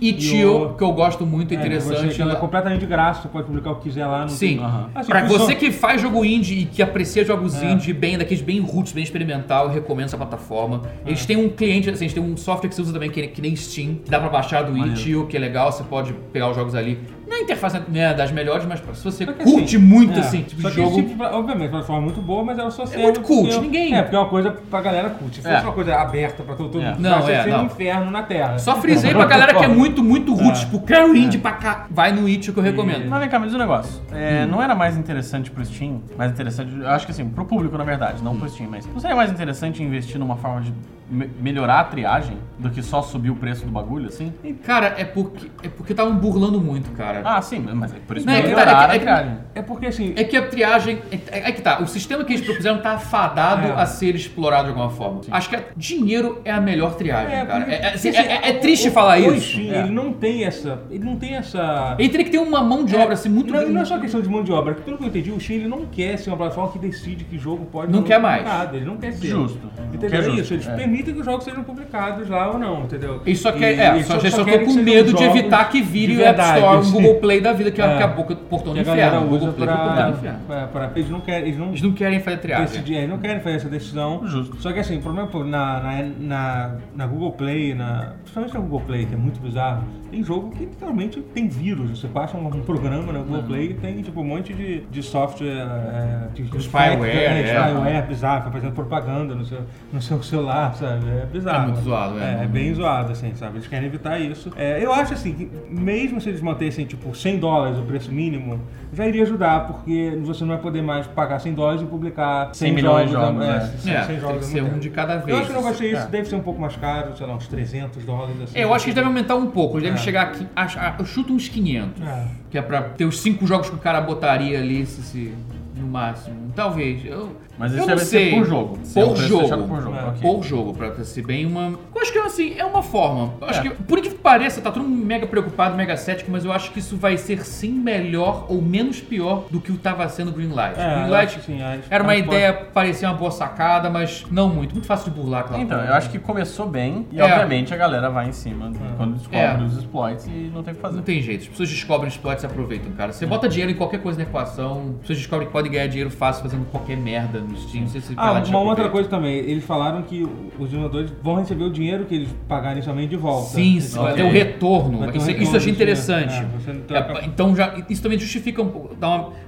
[0.00, 2.14] Itch.io, que eu gosto muito, é É, interessante.
[2.14, 4.26] Você, ela é completamente de graça, você pode publicar o que quiser lá.
[4.28, 4.56] Sim.
[4.56, 4.90] tem- Aham.
[4.94, 7.70] Assim, pra você que faz jogo indie e que aprecia jogos É.
[7.72, 10.82] indie bem, daqueles bem roots, bem experimental, eu recomendo essa plataforma.
[11.04, 11.08] É.
[11.10, 13.40] Eles têm um cliente, assim, eles têm um software que você usa também, que, que
[13.42, 14.92] nem Steam, que dá pra baixar do Maneiro.
[14.92, 16.98] Itch.io, que é legal, você pode pegar os jogos ali.
[17.28, 20.20] Não é a interface né, das melhores, mas se você que curte assim, muito é,
[20.20, 21.08] assim, tipo só de que esse jogo.
[21.08, 23.02] tipo obviamente, a plataforma é muito boa, mas ela só serve.
[23.02, 25.36] muito cult, porque- ninguém- É, porque é uma coisa pra galera cult.
[25.36, 25.60] Se fosse É.
[25.60, 26.90] uma coisa aberta pra todo, todo É.
[26.90, 27.62] mundo, Não, vai é, ser não.
[27.62, 28.58] um inferno na Terra.
[28.58, 30.64] Só frisei pra galera que é muito, muito root, É.
[30.64, 31.86] tipo, quero indie pra cá.
[31.90, 33.06] Vai no Itch que eu recomendo.
[33.08, 34.00] Mas vem cá, me diz um negócio.
[34.12, 37.76] É, Não era mais interessante pro Steam, mais interessante, eu acho que assim, pro público
[37.76, 40.72] na verdade, não pro Steam, mas não seria mais interessante investir numa forma de
[41.10, 44.32] me- melhorar a triagem do que só subir o preço do bagulho, assim?
[44.64, 47.22] Cara, é porque é porque estavam burlando muito, cara.
[47.24, 48.94] Ah, sim, mas é por isso Não, que é que tá- melhorar é que- a
[48.94, 49.38] é que- triagem.
[49.54, 50.12] É porque assim.
[50.16, 50.98] É que a triagem.
[51.30, 53.72] É, é que tá, o sistema que eles propuseram tá afadado É.
[53.72, 55.20] a ser explorado de alguma forma.
[55.30, 57.60] Acho que é- dinheiro é a melhor triagem, cara.
[57.60, 59.58] porque- É, é- assim, é- é triste o- falar o isso.
[59.60, 59.80] É.
[59.80, 60.82] Ele não tem essa.
[60.90, 61.94] Ele não tem essa.
[61.98, 64.20] Ele teria que ter uma mão de obra assim muito não, não é só questão
[64.20, 66.30] de mão de obra, que pelo que eu entendi, o Steam ele não quer ser
[66.30, 68.42] uma plataforma que decide que jogo pode Não quer mais.
[68.42, 69.28] publicado, Ele não quer ser.
[69.28, 69.58] Justo.
[69.92, 70.10] Entendeu?
[70.10, 70.76] Que é É isso, eles é.
[70.98, 73.20] Permitem que os jogos sejam publicados lá ou não, entendeu?
[73.24, 73.80] Eles só E- querem.
[73.80, 76.62] É, eles só, só querem estão com medo de evitar que vire o App Store,
[76.76, 76.92] um assim.
[76.92, 77.88] Google Play da vida, que é, É.
[77.88, 79.26] é a boca portão do a galera inferno.
[79.26, 80.38] O Google usa Play que é o portão do pra, inferno.
[80.46, 81.42] pra, pra- Eles não querem.
[81.48, 82.66] Eles não Eles não querem fazer triagem.
[82.66, 84.26] decidir, eles não querem fazer essa decisão.
[84.26, 84.56] Justo.
[84.60, 88.60] Só que assim, o problema pô, na, na, na, na Google Play, na, principalmente na
[88.60, 91.98] Google Play, que é muito bizarro, tem jogo que literalmente tem vírus.
[92.00, 95.02] Você baixa um, um programa na Google Play e tem tipo um monte de, de
[95.02, 95.48] software.
[95.48, 97.68] É, de, de Spyware, é, é.
[97.68, 99.60] spyware bizarro, fazendo propaganda no seu,
[99.92, 100.87] no seu celular, sabe?
[101.22, 101.62] É bizarro.
[101.64, 102.40] É muito zoado, é.
[102.40, 102.44] é.
[102.44, 103.56] É bem zoado, assim, sabe?
[103.58, 104.50] Eles querem evitar isso.
[104.56, 108.60] É, eu acho assim, que mesmo se eles mantessem tipo 100 dólares o preço mínimo,
[108.92, 112.68] já iria ajudar, porque você não vai poder mais pagar 100 dólares e publicar 100,
[112.68, 113.28] 100 milhões de jogos.
[113.44, 113.60] jogos, é, é.
[113.60, 115.38] 100, É, 100 tem jogos que ao ser um de cada Eu vez.
[115.38, 116.06] acho que não vai ser isso, É.
[116.06, 118.36] deve ser um pouco mais caro, sei lá, uns 300 dólares.
[118.42, 118.58] Assim.
[118.58, 119.74] É, eu acho que eles devem aumentar um pouco.
[119.78, 120.02] Eles devem É.
[120.04, 120.46] chegar aqui.
[120.56, 122.02] acho- ah, Eu chuto uns 500.
[122.02, 122.24] É.
[122.50, 125.34] Que é pra ter os cinco jogos que o cara botaria ali, se, se-
[125.76, 126.50] no máximo.
[126.56, 127.04] Talvez.
[127.04, 128.30] Eu, Mas eu isso não deve sei.
[128.30, 128.78] ser por jogo.
[128.94, 129.68] É um Por jogo.
[129.68, 130.04] por jogo, É.
[130.04, 130.20] ok.
[130.20, 131.78] Por jogo, pra ser bem uma.
[131.94, 133.34] Eu acho que assim, é uma forma.
[133.40, 133.62] Eu Acho É.
[133.64, 136.78] que, por que pareça, tá todo mundo mega preocupado, mega cético, mas eu acho que
[136.78, 140.78] isso vai ser sim melhor ou menos pior do que o tava sendo Greenlight.
[140.78, 141.58] É, eu Greenlight sim,
[141.90, 144.72] era uma ideia, parecia uma boa sacada, mas não muito.
[144.74, 147.24] Muito fácil de burlar aquela Então, eu acho que começou bem e É.
[147.24, 149.56] obviamente a galera vai em cima quando descobre É.
[149.66, 150.96] os exploits e não tem o que fazer.
[150.96, 151.42] Não tem jeito.
[151.42, 153.12] As pessoas descobrem exploits e aproveitam, cara.
[153.12, 156.10] Você bota dinheiro em qualquer coisa na equação, as pessoas descobrem que podem ganhar dinheiro
[156.10, 160.26] fácil fazendo qualquer merda se Ah, uma outra coisa também, eles falaram que
[160.58, 163.48] os jogadores vão receber o dinheiro que eles pagarem somente de volta.
[163.48, 164.98] Sim, sim, vai ter o retorno.
[164.98, 166.34] Vai ter um isso, retorno eu achei interessante.
[166.34, 168.96] É, você É, então já, isso também justifica um pouco.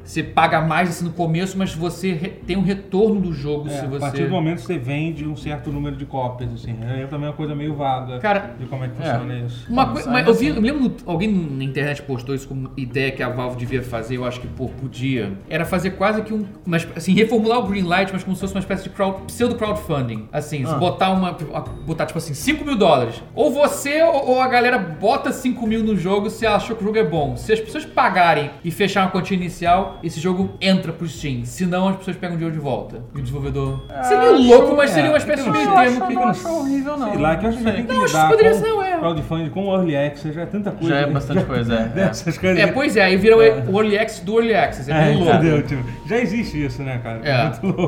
[0.05, 3.71] Você paga mais assim no começo, mas você re- tem um retorno do jogo É,
[3.71, 4.25] se A partir você.
[4.25, 6.75] do momento que você vende um certo número de cópias, assim.
[6.83, 9.67] É também uma coisa meio vaga Cara, de como é que funciona isso.
[9.71, 13.11] Uma coisa, mas eu, vi, eu me lembro, alguém na internet postou isso como ideia
[13.11, 15.33] que a Valve devia fazer, eu acho que pô, podia.
[15.49, 16.45] Era fazer quase que um.
[16.67, 19.55] Mas assim, reformular o Greenlight Greenlight, mas como se fosse uma espécie de crowd, pseudo
[19.57, 20.29] crowdfunding.
[20.33, 20.75] Assim, Ah.
[20.75, 21.33] botar uma.
[21.87, 23.23] botar tipo assim, 5 mil dólares.
[23.35, 26.99] Ou você ou, a galera bota 5 mil no jogo se achou que o jogo
[26.99, 27.37] é bom.
[27.37, 31.45] Se as pessoas pagarem e fechar uma quantia inicial, esse jogo entra pro Steam.
[31.45, 33.03] Senão as pessoas pegam o dinheiro de volta.
[33.15, 33.85] E o desenvolvedor.
[34.05, 36.07] seria acho- louco, mas seria uma é, espécie de meio não termo.
[36.07, 37.11] Que- não acho horrível, não.
[37.11, 38.69] Sei lá, que eu acho que tem que Não, acho lidar que poderia com ser,
[38.69, 38.99] não, é.
[38.99, 40.89] crowdfunding, com Early Access, já é tanta coisa.
[40.95, 42.01] Já é bastante coisa, é.
[42.57, 42.61] é.
[42.63, 44.91] É, pois é, aí vira o o Early Access do Early Access.
[44.91, 45.63] É, É, entendeu?
[45.63, 47.21] Tipo, já existe isso, né, cara?
[47.25, 47.45] É.
[47.45, 47.80] Muito louco.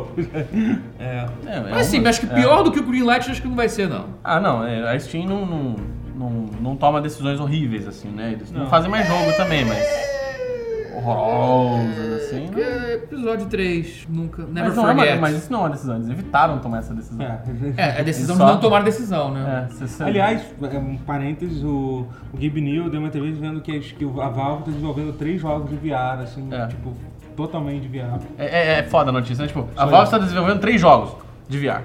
[0.99, 1.27] É.
[1.47, 2.35] É, é Mas sim, acho que é.
[2.35, 4.07] pior do que o Greenlight acho que não vai ser, não.
[4.23, 5.77] Ah, não, é, a Steam não, não,
[6.15, 6.31] não,
[6.61, 8.33] não toma decisões horríveis, assim, né?
[8.33, 8.69] Eles não, Não.
[8.69, 9.79] fazem mais jogo também, mas.
[11.03, 12.49] Horrorosas, assim.
[12.51, 12.59] Não.
[12.59, 14.43] É, episódio 3, nunca.
[14.45, 15.21] Never Mas, não é uma, forget.
[15.21, 17.25] mas isso não é uma decisão, eles evitaram tomar essa decisão.
[17.27, 17.41] É.
[17.77, 19.69] É, a decisão Só- de não tomar decisão, né?
[20.01, 20.05] É.
[20.05, 24.29] Aliás, é, um parênteses, o, o Gabe New deu uma entrevista dizendo que, que a
[24.29, 26.67] Valve está desenvolvendo três jogos de VR, assim, É.
[26.67, 26.93] tipo,
[27.37, 28.19] totalmente de VR.
[28.39, 29.49] É, é, é foda a notícia, né?
[29.49, 31.15] Tipo, a Valve está desenvolvendo três jogos
[31.49, 31.83] de VR.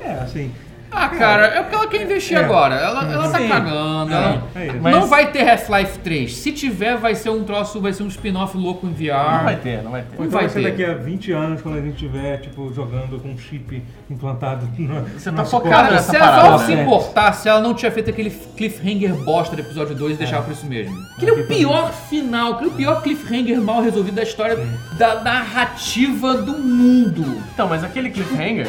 [0.00, 0.52] É, assim,
[1.00, 2.40] Ah, cara, é porque ela quer investir É.
[2.40, 2.74] agora.
[2.74, 3.48] Ela, ela tá Sim.
[3.48, 4.12] cagando.
[4.12, 4.76] É, ela- é isso.
[4.82, 6.34] Mas- Não vai ter Half-Life 3.
[6.36, 9.36] Se tiver, vai ser um troço, vai ser um spin-off louco em VR.
[9.38, 10.16] Não vai ter, não vai ter.
[10.18, 10.70] Não então vai vai ser ter.
[10.70, 15.02] daqui a 20 anos, quando a gente estiver, tipo, jogando com um chip implantado no
[15.18, 16.82] Você no tá focado nessa se a parada, Valve se né?
[16.82, 20.52] importar, se ela não tinha feito aquele cliffhanger bosta do episódio 2 e deixava por
[20.52, 20.96] isso mesmo.
[21.16, 24.58] Aquele é o pior final, aquele é o pior cliffhanger mal resolvido da história
[24.98, 27.40] da narrativa do mundo.
[27.54, 28.66] Então, mas aquele cliffhanger.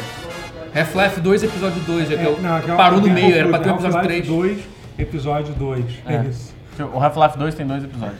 [0.74, 3.58] Half-Life 2, episódio 2, é, que É, não, aquela- parou no tem meio, era pra
[3.58, 4.38] ter um episódio Half-Life 3.
[4.40, 4.58] 2,
[4.98, 5.84] episódio 2.
[6.06, 6.24] É, É.
[6.28, 6.50] isso.
[6.94, 8.16] O Half-Life 2 tem dois episódios.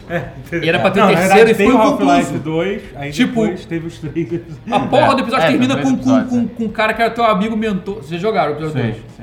[0.62, 2.38] E era pra ter o terceiro verdade, e foi tem o o Half-Life concluso.
[2.44, 4.58] 2, aí Tipo- depois teve os três episódios.
[4.70, 6.46] A porra É, do episódio é, termina tem com, com, episódios, com, é.
[6.56, 7.96] com um cara que era teu amigo mentor.
[8.02, 8.96] Vocês jogaram o episódio 2?
[8.96, 9.22] Sim, sim.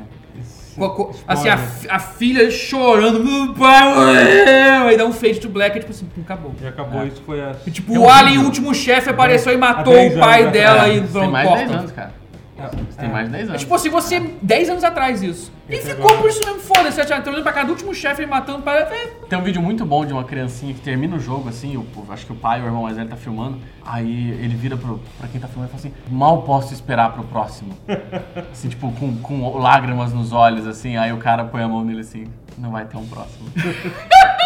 [0.79, 1.59] Co- Assim, a,
[1.89, 4.87] a filha chorando, meu pai morreu!
[4.87, 6.53] Aí dá um fade to black e tipo assim, acabou.
[6.61, 7.51] E acabou, isso foi a...
[7.65, 10.97] E, tipo, Tem o Alien, o último chefe, apareceu e matou o pai dela atrás.
[10.97, 11.79] e Tem pronto, mais de 10 corta.
[11.79, 12.11] anos, cara.
[12.59, 12.69] É.
[12.99, 13.61] Tem mais de 10 É anos.
[13.61, 15.51] tipo assim, você 10 anos atrás isso.
[15.69, 16.21] E Esse ficou agora.
[16.21, 16.95] por isso mesmo, foda-se.
[17.01, 18.79] Você tá pra cá do último chefe e matando para.
[18.81, 21.81] É, Tem um vídeo muito bom de uma criancinha que termina o jogo, assim, o,
[21.81, 24.77] o- acho que o pai ou o irmão mais velho tá filmando, aí ele vira
[24.77, 27.77] pro, pra quem tá filmando e fala assim, mal posso esperar pro próximo.
[28.51, 31.99] assim, tipo, com, com lágrimas nos olhos, assim, aí o cara põe a mão nele
[32.01, 32.27] assim,
[32.57, 33.49] não vai ter um próximo.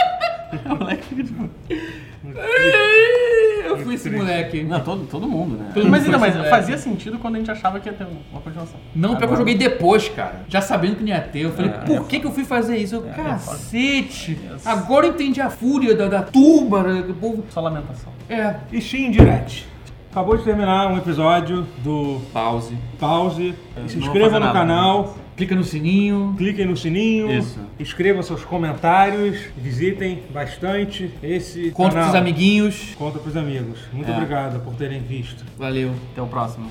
[0.66, 1.49] o moleque fica tipo...
[3.66, 4.64] Eu fui esse moleque.
[4.64, 5.72] Não, todo, todo mundo, né?
[5.74, 7.93] Todo mas mundo ainda, foi mas esse fazia sentido quando a gente achava que ia
[7.93, 8.80] ter uma continuação.
[8.95, 10.41] Não, pior que eu joguei depois, cara.
[10.47, 11.41] Já sabendo que não ia ter.
[11.41, 12.95] Eu falei, É, por que, que eu fui fazer isso?
[12.95, 14.38] Eu, é cacete.
[14.66, 16.84] Agora eu entendi a fúria da, da turba.
[16.84, 17.43] né, que o povo.
[17.49, 18.12] Só lamentação.
[18.30, 18.56] É.
[18.80, 19.68] Steam Direct.
[20.12, 22.78] Acabou de terminar um episódio do Pause.
[22.99, 23.56] Pause.
[23.78, 24.60] não Se vou inscreva fazer no nada.
[24.60, 26.35] canal, Clica no sininho.
[26.37, 27.59] cliquem no sininho, Isso.
[27.79, 32.09] escrevam seus comentários, visitem bastante esse Conta canal.
[32.11, 32.93] pros amiguinhos.
[32.95, 33.79] Conta pros amigos.
[33.91, 34.13] Muito É.
[34.13, 35.43] obrigado por terem visto.
[35.57, 35.95] Valeu.
[36.11, 36.69] Até o próximo.